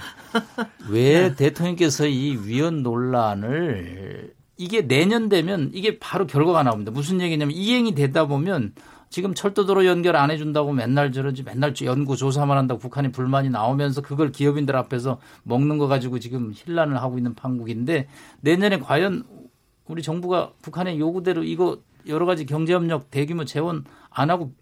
[0.91, 6.91] 왜 대통령께서 이 위헌 논란을 이게 내년 되면 이게 바로 결과가 나옵니다.
[6.91, 8.75] 무슨 얘기냐면 이행이 되다 보면
[9.11, 14.33] 지금 철도도로 연결 안 해준다고 맨날 저러지 맨날 연구 조사만 한다고 북한이 불만이 나오면서 그걸
[14.33, 18.09] 기업인들 앞에서 먹는 거 가지고 지금 혼란을 하고 있는 판국인데
[18.43, 19.25] 내년에 과연
[19.87, 21.79] 우리 정부가 북한의 요구대로 이거
[22.09, 24.55] 여러 가지 경제협력 대규모 재원 안 하고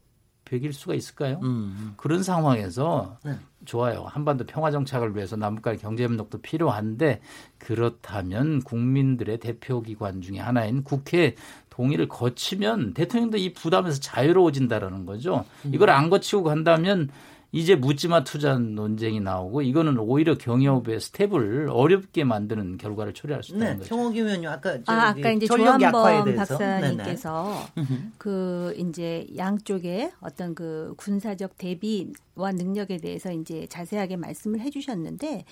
[0.46, 1.40] 베길 수가 있을까요?
[1.42, 1.94] 음.
[1.96, 3.36] 그런 상황에서 네.
[3.64, 4.04] 좋아요.
[4.08, 7.20] 한반도 평화 정착을 위해서 남북 간의 경제 협력도 필요한데
[7.58, 11.34] 그렇다면 국민들의 대표 기관 중에 하나인 국회
[11.68, 15.44] 동의를 거치면 대통령도 이 부담에서 자유로워진다라는 거죠.
[15.64, 17.10] 이걸 안 거치고 간다면
[17.56, 23.66] 이제 묻지마 투자 논쟁이 나오고 이거는 오히려 경협의 스텝을 어렵게 만드는 결과를 초래할 수 있다는
[23.66, 23.88] 네, 거죠.
[23.88, 27.86] 정호기 의원님 아까 아, 아까 이제 조한범 박사님께서 네네.
[28.18, 35.46] 그 이제 양쪽의 어떤 그 군사적 대비와 능력에 대해서 이제 자세하게 말씀을 해주셨는데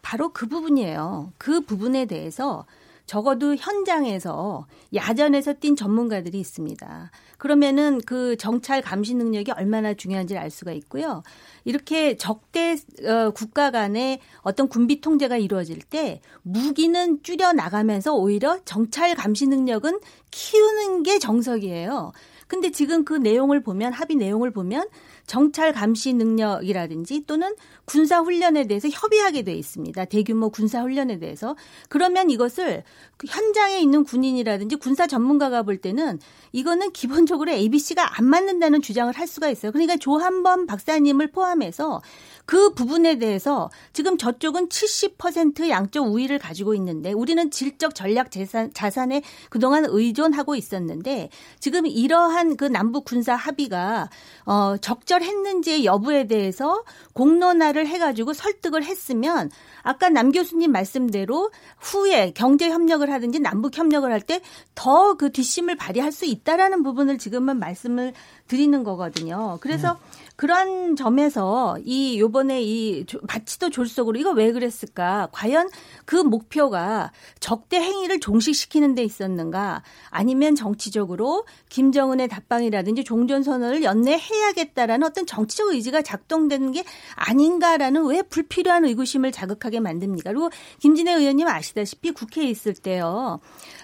[0.00, 1.34] 바로 그 부분이에요.
[1.36, 2.64] 그 부분에 대해서
[3.10, 7.10] 적어도 현장에서 야전에서 뛴 전문가들이 있습니다.
[7.38, 11.24] 그러면은 그 정찰 감시 능력이 얼마나 중요한지를 알 수가 있고요.
[11.64, 19.16] 이렇게 적대 어, 국가 간의 어떤 군비 통제가 이루어질 때 무기는 줄여 나가면서 오히려 정찰
[19.16, 19.98] 감시 능력은
[20.30, 22.12] 키우는 게 정석이에요.
[22.46, 24.88] 근데 지금 그 내용을 보면 합의 내용을 보면
[25.26, 27.54] 정찰 감시 능력이라든지 또는
[27.90, 30.04] 군사 훈련에 대해서 협의하게 돼 있습니다.
[30.04, 31.56] 대규모 군사 훈련에 대해서
[31.88, 32.84] 그러면 이것을
[33.16, 36.20] 그 현장에 있는 군인이라든지 군사 전문가가 볼 때는
[36.52, 39.72] 이거는 기본적으로 ABC가 안 맞는다는 주장을 할 수가 있어요.
[39.72, 42.00] 그러니까 조한범 박사님을 포함해서
[42.46, 49.22] 그 부분에 대해서 지금 저쪽은 70% 양적 우위를 가지고 있는데 우리는 질적 전략 재산, 자산에
[49.50, 54.10] 그동안 의존하고 있었는데 지금 이러한 그 남북 군사 합의가
[54.46, 56.82] 어, 적절했는지의 여부에 대해서
[57.14, 59.50] 공론화를 해가지고 설득을 했으면
[59.82, 64.40] 아까 남 교수님 말씀대로 후에 경제 협력을 하든지 남북 협력을 할 때
[64.74, 68.12] 더 그 뒷심을 발휘할 수 있다라는 부분을 지금은 말씀을
[68.48, 69.58] 드리는 거거든요.
[69.60, 69.98] 그래서
[70.40, 75.28] 그런 점에서 이 요번에 이 조- 마치도 졸속으로 이거 왜 그랬을까?
[75.32, 75.68] 과연
[76.06, 79.82] 그 목표가 적대 행위를 종식시키는 데 있었는가?
[80.08, 86.84] 아니면 정치적으로 김정은의 답방이라든지 종전 선언을 연내 해야겠다라는 어떤 정치적 의지가 작동되는 게
[87.16, 90.30] 아닌가라는 왜 불필요한 의구심을 자극하게 만듭니까?
[90.30, 90.48] 그리고
[90.78, 93.40] 김진애 의원님 아시다시피 국회에 있을 때요.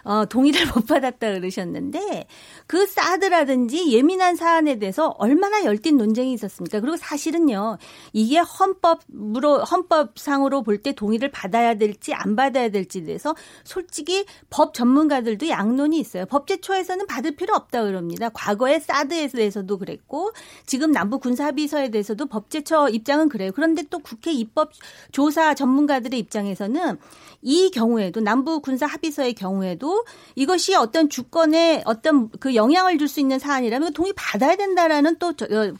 [0.07, 2.27] 어, 동의를 못 받았다 그러셨는데
[2.69, 6.81] 그 사드라든지 예민한 사안에 대해서 얼마나 열띤 논쟁이 있었습니까?
[6.81, 7.79] 그리고 사실은요,
[8.13, 15.49] 이게 헌법으로, 헌법상으로 볼 때 동의를 받아야 될지 안 받아야 될지에 대해서 솔직히 법 전문가들도
[15.49, 16.27] 양론이 있어요.
[16.27, 18.29] 법제처에서는 받을 필요 없다 그럽니다.
[18.29, 20.33] 과거에 사드에 대해서도 그랬고,
[20.67, 23.53] 지금 남북 군사합의서에 대해서도 법제처 입장은 그래요.
[23.55, 24.71] 그런데 또 국회 입법
[25.13, 26.99] 조사 전문가들의 입장에서는
[27.41, 29.96] 이 경우에도 남북 군사 합의서의 경우에도
[30.35, 35.33] 이것이 어떤 주권에 어떤 그 영향을 줄 수 있는 사안이라면 동의 받아야 된다라는 또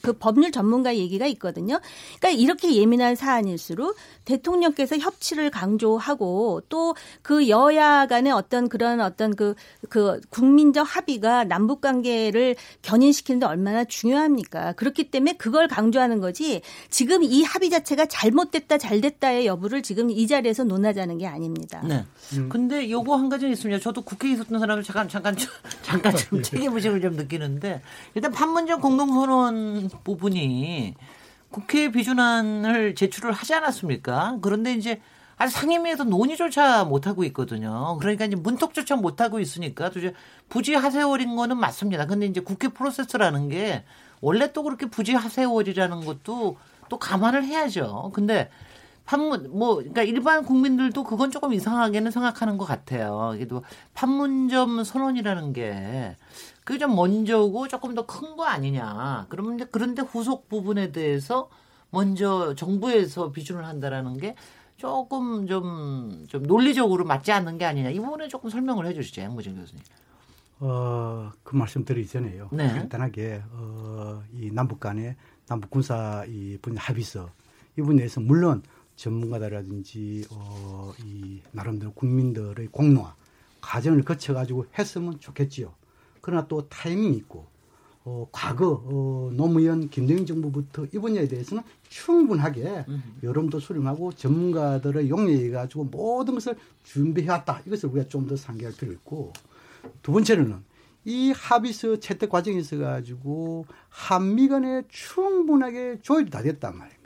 [0.03, 1.81] 그 법률 전문가 얘기가 있거든요.
[2.19, 9.55] 그러니까 이렇게 예민한 사안일수록 대통령께서 협치를 강조하고 또 그 여야 간의 어떤 그런 어떤 그,
[9.89, 14.73] 그 국민적 합의가 남북 관계를 견인시키는데 얼마나 중요합니까?
[14.75, 20.65] 그렇기 때문에 그걸 강조하는 거지 지금 이 합의 자체가 잘못됐다 잘됐다의 여부를 지금 이 자리에서
[20.65, 21.83] 논하자는 게 아닙니다.
[21.87, 22.05] 네.
[22.35, 22.49] 음.
[22.49, 23.81] 근데 요거 한 가지 있습니다.
[23.81, 25.37] 저도 국회에 있었던 사람을 잠깐 잠깐
[25.83, 27.83] 잠깐 좀 책임의식을 좀 느끼는데
[28.15, 30.95] 일단 판문점 공동선언 부분이
[31.51, 34.39] 국회 비준안을 제출을 하지 않았습니까?
[34.41, 35.01] 그런데 이제
[35.37, 37.99] 아직 상임위에서 논의조차 못하고 있거든요.
[38.01, 40.15] 그러니까 이제 문턱조차 못하고 있으니까 도대체
[40.49, 42.07] 부지하세월인 거는 맞습니다.
[42.07, 43.85] 근데 이제 국회 프로세스라는 게
[44.21, 46.57] 원래 또 그렇게 부지하세월이라는 것도
[46.89, 48.13] 또 감안을 해야죠.
[48.15, 48.51] 근데
[49.07, 53.31] 판문 뭐 그러니까 일반 국민들도 그건 조금 이상하게는 생각하는 것 같아요.
[53.35, 53.63] 그래도
[53.95, 56.17] 판문점 선언이라는 게
[56.65, 59.27] 그게 좀 먼저고 조금 더 큰 거 아니냐.
[59.29, 61.49] 그러면 그런데 후속 부분에 대해서
[61.91, 64.35] 먼저 정부에서 비준을 한다라는 게
[64.77, 67.91] 조금 좀, 좀 논리적으로 맞지 않는 게 아니냐.
[67.91, 69.23] 이 부분에 조금 설명을 해 주시죠.
[69.23, 69.83] 양무진 교수님.
[70.61, 72.49] 어, 그 말씀 드리기 전에요.
[72.53, 72.69] 네.
[72.69, 75.17] 간단하게, 어, 이 남북 간의
[75.47, 77.31] 남북 군사 이 분야 합의서
[77.79, 78.63] 이 분야에서 물론
[78.97, 83.15] 전문가들라든지 어, 이 나름대로 국민들의 공로와
[83.61, 85.73] 과정을 거쳐가지고 했으면 좋겠지요.
[86.21, 87.47] 그러나 또 타이밍이 있고
[88.05, 92.85] 어, 과거 어, 노무현 김대중 정부부터 이 분야에 대해서는 충분하게
[93.23, 97.63] 여론도 수렴하고 전문가들의 용례해 가지고 모든 것을 준비해왔다.
[97.67, 99.33] 이것을 우리가 좀 더 상기할 필요 있고
[100.03, 100.63] 두 번째로는
[101.05, 106.97] 이 합의서 채택 과정에서 가지고 한미 간에 충분하게 조율이 다 됐단 말이에요.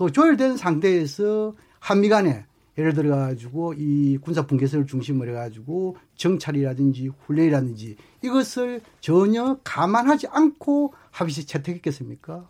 [0.00, 2.46] 그 조율된 상태에서 한미 간에
[2.78, 10.94] 예를 들어 가지고 이 군사 분계선을 중심으로 해 가지고 정찰이라든지 훈련이라든지 이것을 전혀 감안하지 않고
[11.10, 12.46] 합의시 채택했겠습니까?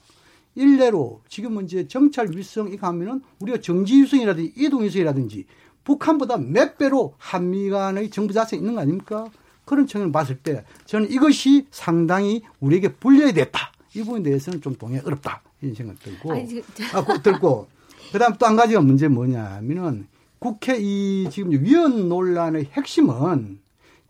[0.55, 5.47] 일례로 지금은 이제 정찰 위성 이거 하면은 우리가 정지 위성이라든지 이동 위성이라든지
[5.83, 9.27] 북한보다 몇 배로 한미 간의 정부 자세가 있는 거 아닙니까?
[9.65, 13.73] 그런 측면을 봤을 때 저는 이것이 상당히 우리에게 불리해야 됐다.
[13.97, 15.43] 이 부분에 대해서는 좀 동의 어렵다.
[15.61, 16.33] 이런 생각 들고.
[16.33, 17.69] 아니, 아, 그, 들고.
[18.13, 20.07] 그 다음 또 한 가지가 문제 뭐냐면은
[20.39, 23.61] 국회 이 지금 위원 논란의 핵심은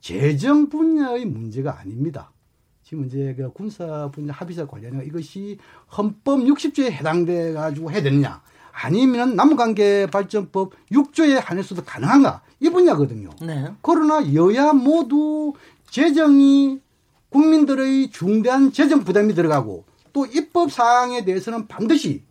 [0.00, 2.32] 재정 분야의 문제가 아닙니다.
[2.82, 5.58] 지금 이제 그 군사 분야 합의서 관련해 이것이
[5.96, 13.30] 헌법 60조에 해당돼 가지고 해야 되느냐 아니면 남북관계 발전법 6조에 한해서도 가능한가 이 분야거든요.
[13.42, 13.70] 네.
[13.82, 15.52] 그러나 여야 모두
[15.90, 16.80] 재정이
[17.28, 22.23] 국민들의 중대한 재정 부담이 들어가고 또 입법 사항에 대해서는 반드시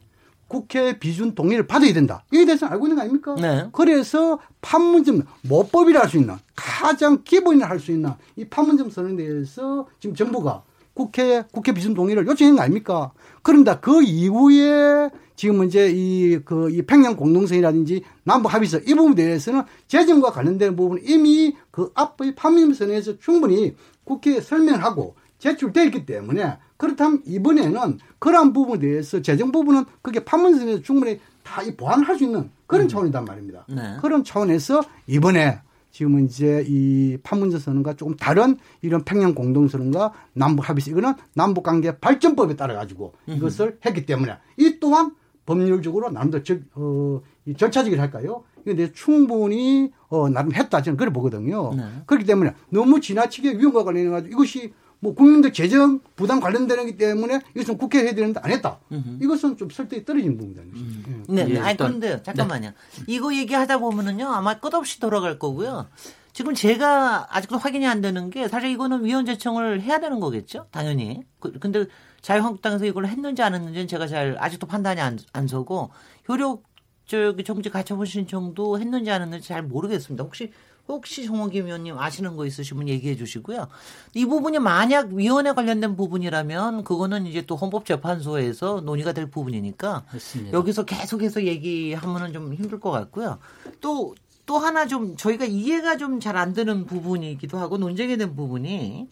[0.47, 2.23] 국회 비준 동의를 받아야 된다.
[2.33, 3.35] 이에 대해서는 알고 있는 거 아닙니까?
[3.39, 3.67] 네.
[3.71, 9.87] 그래서 판문점 모법이라 할 수 있는 가장 기본이라 할 수 있는 이 판문점 선언에 대해서
[9.99, 10.63] 지금 정부가
[10.95, 13.11] 국회 국회 비준 동의를 요청한 거 아닙니까?
[13.43, 19.63] 그런다 그 이후에 지금 이제 이 그 이 평양 공동선이라든지 남북 합의서 이 부분에 대해서는
[19.87, 27.21] 재정과 관련된 부분은 이미 그 앞의 판문점 선언에서 충분히 국회에 설명하고 제출되어 있기 때문에 그렇다면
[27.25, 32.87] 이번에는 그러한 부분에 대해서 재정 부분은 그게 판문선에서 충분히 다 보완할 수 있는 그런 음.
[32.87, 33.65] 차원이단 말입니다.
[33.67, 33.97] 네.
[34.01, 35.59] 그런 차원에서 이번에
[35.91, 41.97] 지금은 이제 이 판문점 선언과 조금 다른 이런 평양 공동선언과 남북 합의서 이거는 남북 관계
[41.97, 45.13] 발전법에 따라 가지고 이것을 했기 때문에 이 또한
[45.45, 48.43] 법률적으로 나름대로 절, 어, 이 절차적이라 할까요?
[48.65, 51.73] 이데 충분히 어, 나름 했다 저는 그래 보거든요.
[51.75, 51.83] 네.
[52.05, 57.39] 그렇기 때문에 너무 지나치게 위험과 관련해 가지고 이것이 뭐 국민들 재정 부담 관련되는 기 때문에
[57.55, 58.79] 이것은 국회에 해야 되는데 안 했다.
[58.91, 59.17] 음흠.
[59.21, 60.61] 이것은 좀 설득이 떨어진 부분이다.
[60.61, 61.25] 음.
[61.29, 61.59] 네, 네.
[61.59, 62.69] 아니 그런데 잠깐만요.
[62.69, 63.03] 네.
[63.07, 65.87] 이거 얘기하다 보면은요 아마 끝없이 돌아갈 거고요.
[66.33, 71.21] 지금 제가 아직도 확인이 안 되는 게 사실 이거는 위원 제청을 해야 되는 거겠죠, 당연히.
[71.39, 71.85] 그, 근데
[72.21, 75.89] 자유한국당에서 이걸 했는지 안 했는지는 제가 잘 아직도 판단이 안, 안 서고
[76.27, 76.63] 효력
[77.05, 80.23] 저기 정치 가처분 신청도 했는지 안 했는지 잘 모르겠습니다.
[80.23, 80.51] 혹시
[80.93, 83.67] 혹시 송호김 의원님 아시는 거 있으시면 얘기해 주시고요.
[84.15, 90.57] 이 부분이 만약 위원회 관련된 부분이라면 그거는 이제 또 헌법재판소에서 논의가 될 부분이니까 맞습니다.
[90.57, 93.37] 여기서 계속해서 얘기하면은 좀 힘들 것 같고요.
[93.81, 99.07] 또또 하나 좀 저희가 이해가 좀 잘 안 되는 부분이기도 하고 논쟁이 된 부분이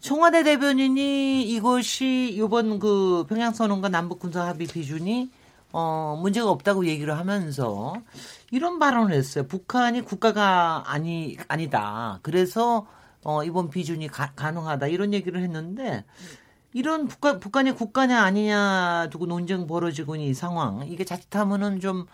[0.00, 5.30] 청와대 대변인이 이것이 이번 그 평양선언과 남북 군사 합의 비준이
[5.72, 7.94] 어 문제가 없다고 얘기를 하면서
[8.50, 9.46] 이런 발언을 했어요.
[9.46, 12.18] 북한이 국가가 아니 아니다.
[12.22, 12.86] 그래서
[13.24, 16.04] 어 이번 비준이 가, 가능하다 이런 얘기를 했는데
[16.72, 22.06] 이런 북한 북한이 국가냐 아니냐 두고 논쟁 벌어지고 있는 이 상황 이게 자칫하면은 좀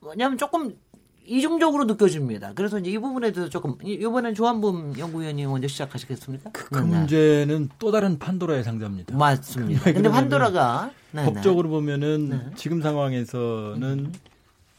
[0.00, 0.78] 뭐냐면 조금
[1.28, 2.52] 이중적으로 느껴집니다.
[2.54, 6.50] 그래서 이제 이 부분에 대해서 조금 이번엔 조한범 연구위원이 먼저 시작하시겠습니까?
[6.52, 9.16] 그, 그 문제는 또 다른 판도라의 상자입니다.
[9.16, 9.84] 맞습니다.
[9.92, 12.40] 근데 판도라가 네, 법적으로 보면은 네.
[12.56, 14.12] 지금 상황에서는 음.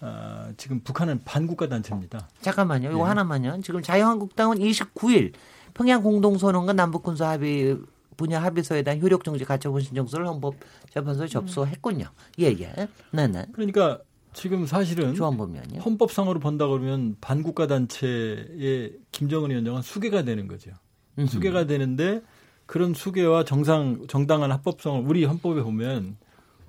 [0.02, 2.28] 어, 지금 북한은 반국가 단체입니다.
[2.42, 2.90] 잠깐만요.
[2.90, 3.04] 이거 네.
[3.04, 3.62] 하나만요.
[3.62, 5.34] 지금 자유한국당은 29일
[5.76, 7.78] 평양 공동선언과 남북군사 합의
[8.18, 12.08] 분야 합의서에 대한 효력 정지 가처분 신청서를 헌법재판소에 접수했군요.
[12.40, 12.88] 예, 예.
[13.12, 13.46] 네, 네.
[13.54, 14.00] 그러니까
[14.40, 20.72] 지금 사실은 헌법상으로 본다 그러면 반국가 단체의 김정은 위원장은 수괴가 되는 거죠.
[21.18, 21.28] 음흠.
[21.28, 22.22] 수괴가 되는데
[22.66, 26.16] 그런 수괴와 정상 정당한 합법성을 우리 헌법에 보면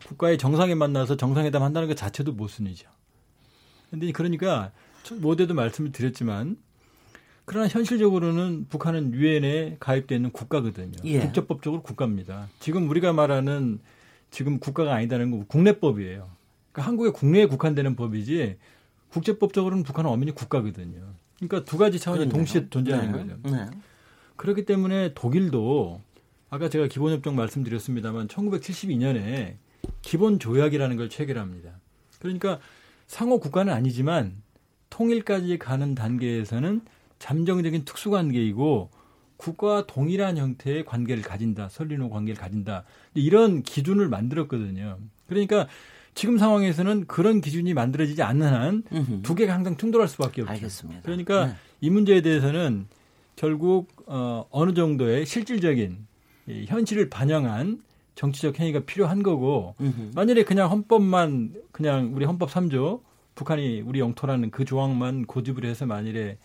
[0.04, 2.88] 국가의 정상에 만나서 정상회담 한다는 것 자체도 모순이죠.
[3.88, 4.72] 근데 그러니까
[5.20, 6.56] 모두도 말씀을 드렸지만
[7.44, 10.96] 그러나 현실적으로는 북한은 유엔에 가입되어 있는 국가거든요.
[11.04, 11.20] 예.
[11.20, 12.48] 국제법적으로 국가입니다.
[12.58, 13.78] 지금 우리가 말하는
[14.32, 16.39] 지금 국가가 아니다는 건 국내법이에요.
[16.72, 18.56] 그러니까 한국의 국내에 국한되는 법이지
[19.10, 21.14] 국제법적으로는 북한은 엄연히 국가거든요.
[21.36, 22.36] 그러니까 두 가지 차원이 그렇네요.
[22.36, 23.18] 동시에 존재하는 네.
[23.18, 23.56] 거죠.
[23.56, 23.66] 네.
[24.36, 26.00] 그렇기 때문에 독일도
[26.48, 29.56] 아까 제가 기본협정 말씀드렸습니다만 1972년에
[30.02, 31.72] 기본조약이라는 걸 체결합니다.
[32.18, 32.58] 그러니까
[33.06, 34.42] 상호 국가는 아니지만
[34.90, 36.82] 통일까지 가는 단계에서는
[37.18, 38.90] 잠정적인 특수관계이고
[39.36, 41.68] 국가와 동일한 형태의 관계를 가진다.
[41.68, 42.84] 설리노 관계를 가진다.
[43.14, 44.98] 이런 기준을 만들었거든요.
[45.26, 45.66] 그러니까
[46.14, 48.82] 지금 상황에서는 그런 기준이 만들어지지 않는 한
[49.22, 50.52] 두 개가 항상 충돌할 수밖에 없죠.
[50.52, 51.02] 알겠습니다.
[51.02, 51.52] 그러니까 네.
[51.80, 52.86] 이 문제에 대해서는
[53.36, 56.06] 결국 어, 어느 정도의 실질적인
[56.48, 57.80] 이 현실을 반영한
[58.16, 60.10] 정치적 행위가 필요한 거고 음흠.
[60.14, 63.00] 만약에 그냥 헌법만 그냥 우리 헌법 3조
[63.34, 66.36] 북한이 우리 영토라는 그 조항만 고집을 해서 만일에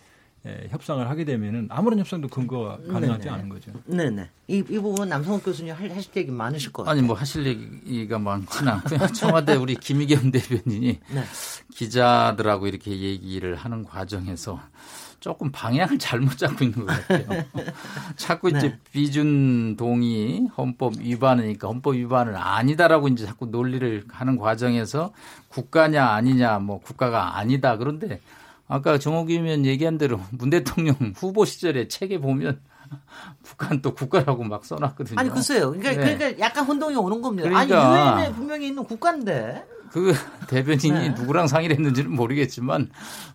[0.46, 3.30] 예, 협상을 하게 되면은 아무런 협상도 근거가 가능하지 네네.
[3.30, 3.72] 않은 거죠.
[3.86, 4.30] 네네.
[4.48, 6.98] 이, 이 부분 남성욱 교수님 할, 하실 얘기 많으실 것 같아요.
[6.98, 9.06] 아니 뭐 하실 얘기가 많지는 않고요.
[9.12, 11.24] 청와대 우리 김의겸 대변인이 네.
[11.74, 14.60] 기자들하고 이렇게 얘기를 하는 과정에서
[15.18, 17.44] 조금 방향을 잘못 잡고 있는 것 같아요.
[18.16, 18.78] 자꾸 이제 네.
[18.92, 25.12] 비준 동의 헌법 위반이니까 헌법 위반은 아니다라고 이제 자꾸 논리를 하는 과정에서
[25.48, 28.20] 국가냐 아니냐 뭐 국가가 아니다 그런데
[28.68, 32.60] 아까 정호기 의원 얘기한 대로 문 대통령 후보 시절에 책에 보면
[33.42, 35.18] 북한 또 국가라고 막 써놨거든요.
[35.18, 35.72] 아니 글쎄요.
[35.72, 36.16] 그러니까, 네.
[36.16, 37.48] 그러니까 약간 혼동이 오는 겁니다.
[37.48, 40.12] 그러니까, 아니 유엔에 분명히 있는 국가인데 그
[40.48, 41.08] 대변인이 네.
[41.10, 42.90] 누구랑 상의를 했는지는 모르겠지만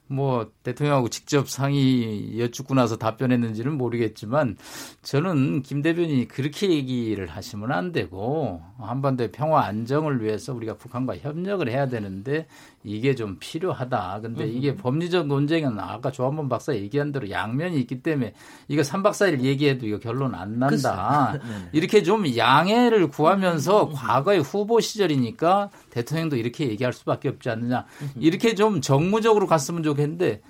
[0.07, 4.57] 뭐 대통령하고 직접 상의 여쭙고 나서 답변했는지는 모르겠지만
[5.01, 11.67] 저는 김 대변인이 그렇게 얘기를 하시면 안 되고 한반도의 평화 안정을 위해서 우리가 북한과 협력을
[11.69, 12.47] 해야 되는데
[12.83, 14.19] 이게 좀 필요하다.
[14.21, 18.33] 근데 이게 법리적 논쟁은 아까 조한범 박사 얘기한 대로 양면이 있기 때문에
[18.67, 21.39] 이거 3박 4일 얘기해도 이거 결론 안 난다.
[21.73, 27.85] 이렇게 좀 양해를 구하면서 과거의 후보 시절이니까 대통령도 이렇게 얘기할 수밖에 없지 않느냐.
[28.19, 30.41] 이렇게 좀 정무적으로 갔으면 좋겠는데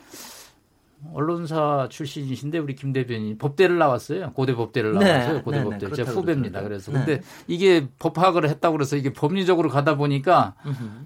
[1.13, 4.31] 언론사 출신이신데 우리 김 대변인 법대를 나왔어요.
[4.33, 5.11] 고대 법대를 네.
[5.11, 5.37] 나왔어요.
[5.37, 5.87] 네, 고대 네, 법대.
[5.89, 6.61] 네, 제 후배입니다.
[6.61, 6.97] 그래서 네.
[6.97, 10.55] 근데 이게 법학을 했다고 그래서 이게 법리적으로 가다 보니까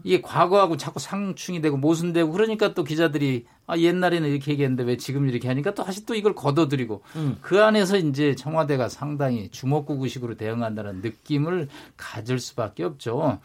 [0.04, 5.28] 이게 과거하고 자꾸 상충이 되고 모순되고 그러니까 또 기자들이 아 옛날에는 이렇게 얘기했는데 왜 지금
[5.28, 7.38] 이렇게 하니까 또 다시 또 이걸 걷어들이고 음.
[7.42, 13.40] 그 안에서 이제 청와대가 상당히 주먹구구식으로 대응한다는 느낌을 가질 수밖에 없죠.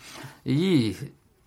[0.45, 0.95] 이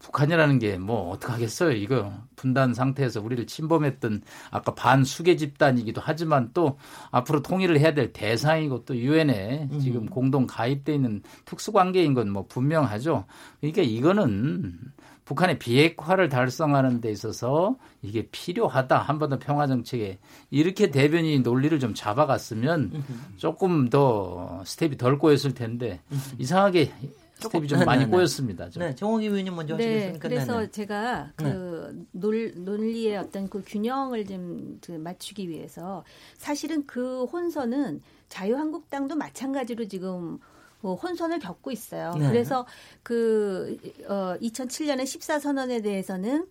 [0.03, 1.71] 북한이라는 게 뭐 어떡하겠어요.
[1.71, 6.77] 이거 분단 상태에서 우리를 침범했던 아까 반수계 집단이기도 하지만 또
[7.11, 9.79] 앞으로 통일을 해야 될 대상이고 또 유엔에 음.
[9.79, 13.25] 지금 공동 가입돼 있는 특수관계인 건 뭐 분명하죠.
[13.61, 14.77] 그러니까 이거는
[15.25, 18.97] 북한의 비핵화를 달성하는 데 있어서 이게 필요하다.
[18.97, 20.19] 한반도 평화 정착에
[20.51, 23.03] 이렇게 대변이 논리를 좀 잡아갔으면
[23.37, 26.01] 조금 더 스텝이 덜 꼬였을 텐데
[26.39, 26.91] 이상하게
[27.49, 28.12] 스텝이 좀 많이 네, 네, 네.
[28.12, 28.69] 꼬였습니다.
[28.69, 28.84] 좀.
[28.84, 30.27] 네, 정호기 의원님 먼저 네, 하시겠습니까?
[30.27, 30.71] 그래서 네네.
[30.71, 36.04] 제가 그 논, 논리의 어떤 그 균형을 좀그 맞추기 위해서
[36.37, 40.39] 사실은 그 혼선은 자유한국당도 마찬가지로 지금
[40.81, 42.13] 뭐 혼선을 겪고 있어요.
[42.15, 42.27] 네.
[42.27, 42.65] 그래서
[43.04, 43.77] 그
[44.08, 46.46] 어, 2007년에 14선언에 대해서는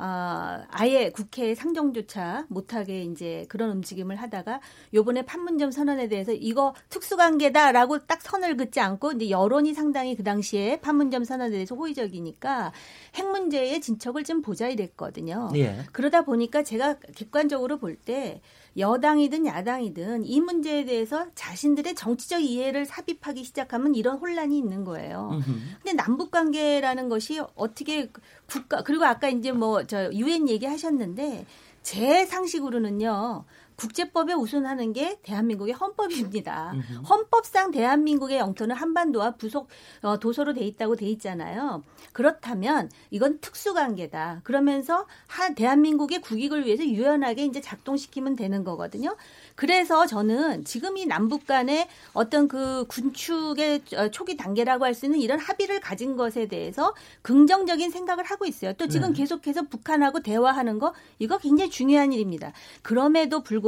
[0.00, 4.60] 아, 아예 국회 상정조차 못하게 이제 그런 움직임을 하다가
[4.94, 10.80] 요번에 판문점 선언에 대해서 이거 특수관계다라고 딱 선을 긋지 않고 이제 여론이 상당히 그 당시에
[10.80, 12.72] 판문점 선언에 대해서 호의적이니까
[13.16, 15.50] 핵 문제의 진척을 좀 보자 이랬거든요.
[15.56, 15.80] 예.
[15.92, 18.40] 그러다 보니까 제가 객관적으로 볼때
[18.78, 25.30] 여당이든 야당이든 이 문제에 대해서 자신들의 정치적 이해를 삽입하기 시작하면 이런 혼란이 있는 거예요.
[25.32, 25.58] 음흠.
[25.82, 28.10] 근데 남북 관계라는 것이 어떻게
[28.46, 31.46] 국가 그리고 아까 이제 뭐 저 유엔 얘기하셨는데
[31.82, 33.44] 제 상식으로는요.
[33.78, 36.74] 국제법에 우선하는 게 대한민국의 헌법입니다.
[37.08, 39.68] 헌법상 대한민국의 영토는 한반도와 부속
[40.02, 41.82] 어, 도서로 돼 있다고 돼 있잖아요.
[42.12, 44.40] 그렇다면 이건 특수관계다.
[44.42, 49.16] 그러면서 한 대한민국의 국익을 위해서 유연하게 이제 작동시키면 되는 거거든요.
[49.54, 55.20] 그래서 저는 지금 이 남북 간의 어떤 그 군축의 어, 초기 단계라고 할 수 있는
[55.20, 58.72] 이런 합의를 가진 것에 대해서 긍정적인 생각을 하고 있어요.
[58.72, 62.52] 또 지금 계속해서 북한하고 대화하는 거 이거 굉장히 중요한 일입니다.
[62.82, 63.67] 그럼에도 불구하고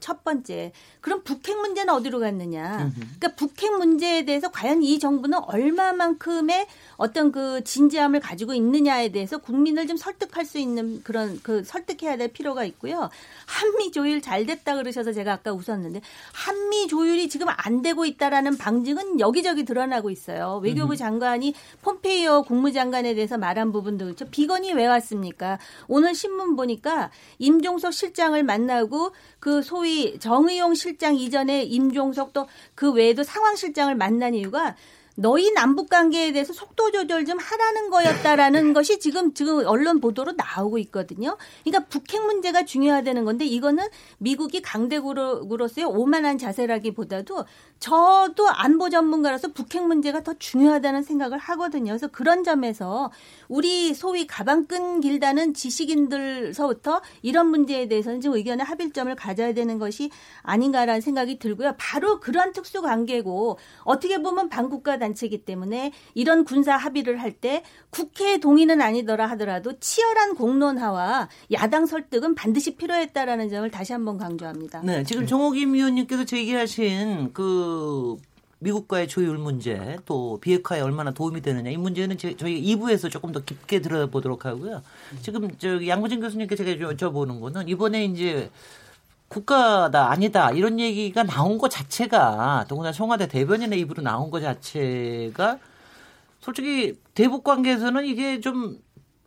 [0.00, 2.92] 첫 번째 그럼 북핵 문제는 어디로 갔느냐?
[3.18, 6.66] 그러니까 북핵 문제에 대해서 과연 이 정부는 얼마만큼의
[6.96, 12.28] 어떤 그 진지함을 가지고 있느냐에 대해서 국민을 좀 설득할 수 있는 그런 그 설득해야 될
[12.28, 13.08] 필요가 있고요.
[13.46, 16.00] 한미 조율 잘 됐다 그러셔서 제가 아까 웃었는데
[16.32, 20.60] 한미 조율이 지금 안 되고 있다라는 방증은 여기저기 드러나고 있어요.
[20.62, 24.26] 외교부 장관이 폼페이오 국무장관에 대해서 말한 부분도 그렇죠.
[24.30, 25.58] 비건이 왜 왔습니까?
[25.88, 29.12] 오늘 신문 보니까 임종석 실장을 만나고
[29.46, 34.74] 그 소위 정의용 실장 이전에 임종석 또 그 외에도 상황 실장을 만난 이유가
[35.16, 40.78] 너희 남북 관계에 대해서 속도 조절 좀 하라는 거였다라는 것이 지금 지금 언론 보도로 나오고
[40.78, 41.38] 있거든요.
[41.64, 43.84] 그러니까 북핵 문제가 중요하다는 건데 이거는
[44.18, 47.44] 미국이 강대국으로서의 오만한 자세라기보다도
[47.78, 51.92] 저도 안보 전문가로서 북핵 문제가 더 중요하다는 생각을 하거든요.
[51.92, 53.10] 그래서 그런 점에서
[53.48, 60.10] 우리 소위 가방 끈 길다는 지식인들서부터 이런 문제에 대해서는 지금 의견의 합일점을 가져야 되는 것이
[60.42, 61.74] 아닌가라는 생각이 들고요.
[61.78, 67.62] 바로 그러한 특수 관계고 어떻게 보면 반국가 단 체이기 때문에 이런 군사 합의를 할 때
[67.90, 74.80] 국회 동의는 아니더라 하더라도 치열한 공론화와 야당 설득은 반드시 필요했다라는 점을 다시 한번 강조합니다.
[74.82, 78.16] 네, 지금 정호김 위원님께서 제기하신 그
[78.60, 83.40] 미국과의 조율 문제 또 비핵화에 얼마나 도움이 되느냐 이 문제는 제, 저희 2부에서 조금 더
[83.44, 84.82] 깊게 들어보도록 하고요.
[85.20, 88.50] 지금 저기 양부진 교수님께 제가 여쭤보는 거는 이번에 이제
[89.28, 95.58] 국가다 아니다 이런 얘기가 나온 것 자체가 더구나 청와대 대변인의 입으로 나온 것 자체가
[96.40, 98.78] 솔직히 대북 관계에서는 이게 좀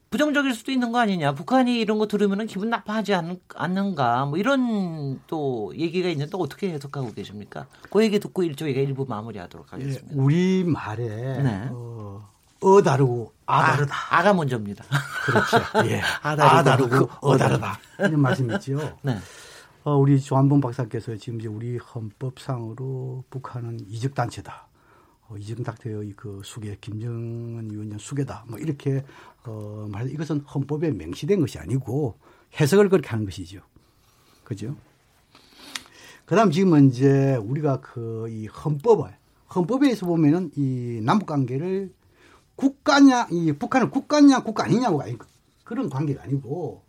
[0.09, 1.33] 부정적일 수도 있는 거 아니냐.
[1.33, 4.25] 북한이 이런 거 들으면 기분 나빠하지 않, 않는가.
[4.25, 7.67] 뭐 이런 또 얘기가 있는데 어떻게 해석하고 계십니까?
[7.91, 10.07] 그 얘기 듣고 일조이가 일부 마무리하도록 하겠습니다.
[10.11, 11.67] 예, 우리 말에 네.
[11.71, 12.27] 어,
[12.61, 13.95] 어 다르고 아 다르다.
[14.09, 14.83] 아, 가 먼저입니다.
[15.25, 15.57] 그렇죠.
[15.85, 16.01] 예.
[16.23, 17.79] 아아 다르고 다르고 어어 다르다.
[17.99, 18.97] 이런 말씀이죠.
[19.03, 19.19] 네.
[19.83, 24.67] 어, 우리 조한봉 박사께서 지금 이제 우리 헌법상으로 북한은 이적 단체다.
[25.27, 28.45] 어, 단체의 그 수계 김정은 위원장 수계다.
[28.49, 29.05] 뭐 이렇게
[29.45, 32.17] 어, 말 이것은 헌법에 명시된 것이 아니고
[32.59, 33.61] 해석을 그렇게 하는 것이죠.
[34.43, 34.75] 그죠?
[36.25, 39.15] 그다음 지금은 이제 우리가 그 이 헌법을
[39.55, 41.93] 헌법에서 보면은 이 남북 관계를
[42.55, 45.17] 국가냐 이 북한은 국가냐 국가 아니냐고 아니
[45.63, 46.83] 그런 관계가 아니고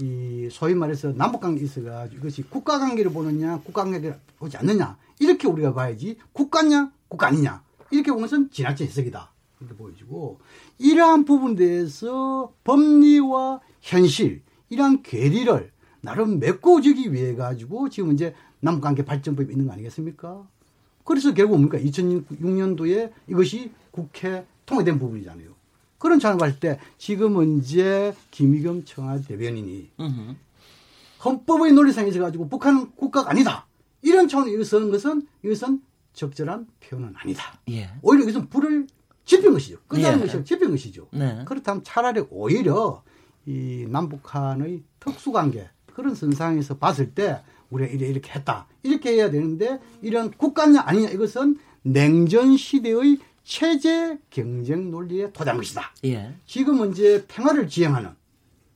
[0.00, 5.46] 이 소위 말해서 남북 관계 있어가지고 이것이 국가 관계를 보느냐 국가 관계를 보지 않느냐 이렇게
[5.46, 10.40] 우리가 봐야지 국가냐 국가 아니냐 이렇게 보면 은 지나친 해석이다 이렇게 보여지고
[10.78, 19.52] 이러한 부분에 대해서 법리와 현실 이러한 괴리를 나름 메꿔주기 위해 가지고 지금 이제 남북관계 발전법이
[19.52, 20.46] 있는 거 아니겠습니까?
[21.04, 21.78] 그래서 결국 뭡니까?
[21.78, 25.50] 2006년도에 이것이 국회 통과된 부분이잖아요.
[26.04, 29.90] 그런 차원을 봤을 때 지금은 이제 김의겸 청와대 대변인이.
[31.24, 33.66] 헌법의 논리상에서 가지고 북한은 국가가 아니다.
[34.02, 35.80] 이런 차원에서 쓰는 것은 이것은
[36.12, 37.58] 적절한 표현은 아니다.
[37.70, 37.88] 예.
[38.02, 38.86] 오히려 이것은 불을
[39.24, 39.78] 지핀 것이죠.
[39.88, 40.26] 끄자는 예.
[40.26, 41.08] 것이 지핀 것이죠.
[41.10, 41.42] 네.
[41.46, 43.02] 그렇다면 차라리 오히려
[43.46, 47.40] 이 남북한의 특수관계 그런 선상에서 봤을 때
[47.70, 54.90] 우리가 이래 이렇게 했다 이렇게 해야 되는데 이런 국가냐 아니냐 이것은 냉전 시대의 체제 경쟁
[54.90, 55.92] 논리에 도달한 것이다.
[56.04, 56.34] 예.
[56.46, 58.10] 지금은 이제 평화를 지향하는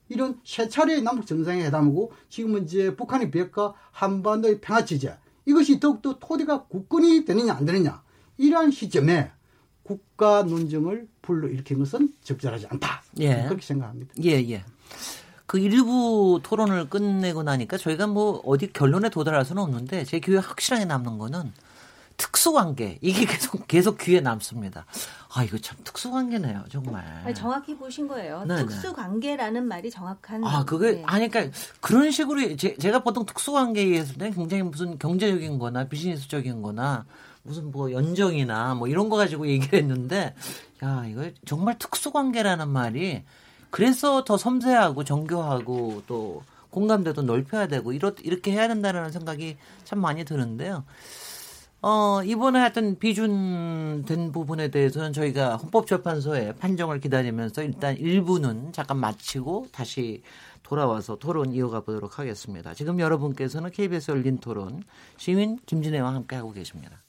[0.07, 5.15] 이런 세 차례의 남북 정상회담이고 지금은 이제 북한의 비핵화 한반도의 평화 체제
[5.45, 8.01] 이것이 더욱더 토대가 굳건히 되느냐 안 되느냐
[8.37, 9.31] 이러한 시점에
[9.83, 13.03] 국가 논쟁을 불러일으킨 것은 적절하지 않다.
[13.19, 13.43] 예.
[13.45, 14.13] 그렇게 생각합니다.
[14.23, 14.63] 예, 예.
[15.47, 20.85] 그 일부 토론을 끝내고 나니까 저희가 뭐 어디 결론에 도달할 수는 없는데 제 귀에 확실하게
[20.85, 21.51] 남는 거는
[22.19, 24.85] 특수관계 이게 계속 계속 귀에 남습니다.
[25.33, 27.03] 아 이거 참 특수관계네요 정말.
[27.23, 28.43] 아니, 정확히 보신 거예요.
[28.45, 30.43] 네, 특수 관계라는 말이 정확한.
[30.43, 31.03] 아 그게 네.
[31.05, 37.05] 아니 그러니까 그런 식으로 제, 제가 보통 특수관계에 했을 때 굉장히 무슨 경제적인거나 비즈니스적인거나
[37.43, 40.35] 무슨 뭐 연정이나 뭐 이런 거 가지고 얘기를 했는데
[40.83, 43.23] 야 이거 정말 특수관계라는 말이
[43.69, 50.25] 그래서 더 섬세하고 정교하고 또 공감대도 넓혀야 되고 이렇, 이렇게 해야 된다는 생각이 참 많이
[50.25, 50.83] 드는데요.
[51.81, 60.21] 어, 이번에 하여튼 비준된 부분에 대해서는 저희가 헌법재판소의 판정을 기다리면서 일단 일부는 잠깐 마치고 다시
[60.61, 62.73] 돌아와서 토론 이어가 보도록 하겠습니다.
[62.73, 64.83] 지금 여러분께서는 KBS 열린 토론
[65.15, 67.01] 시민 김진애와 함께 하고 계십니다.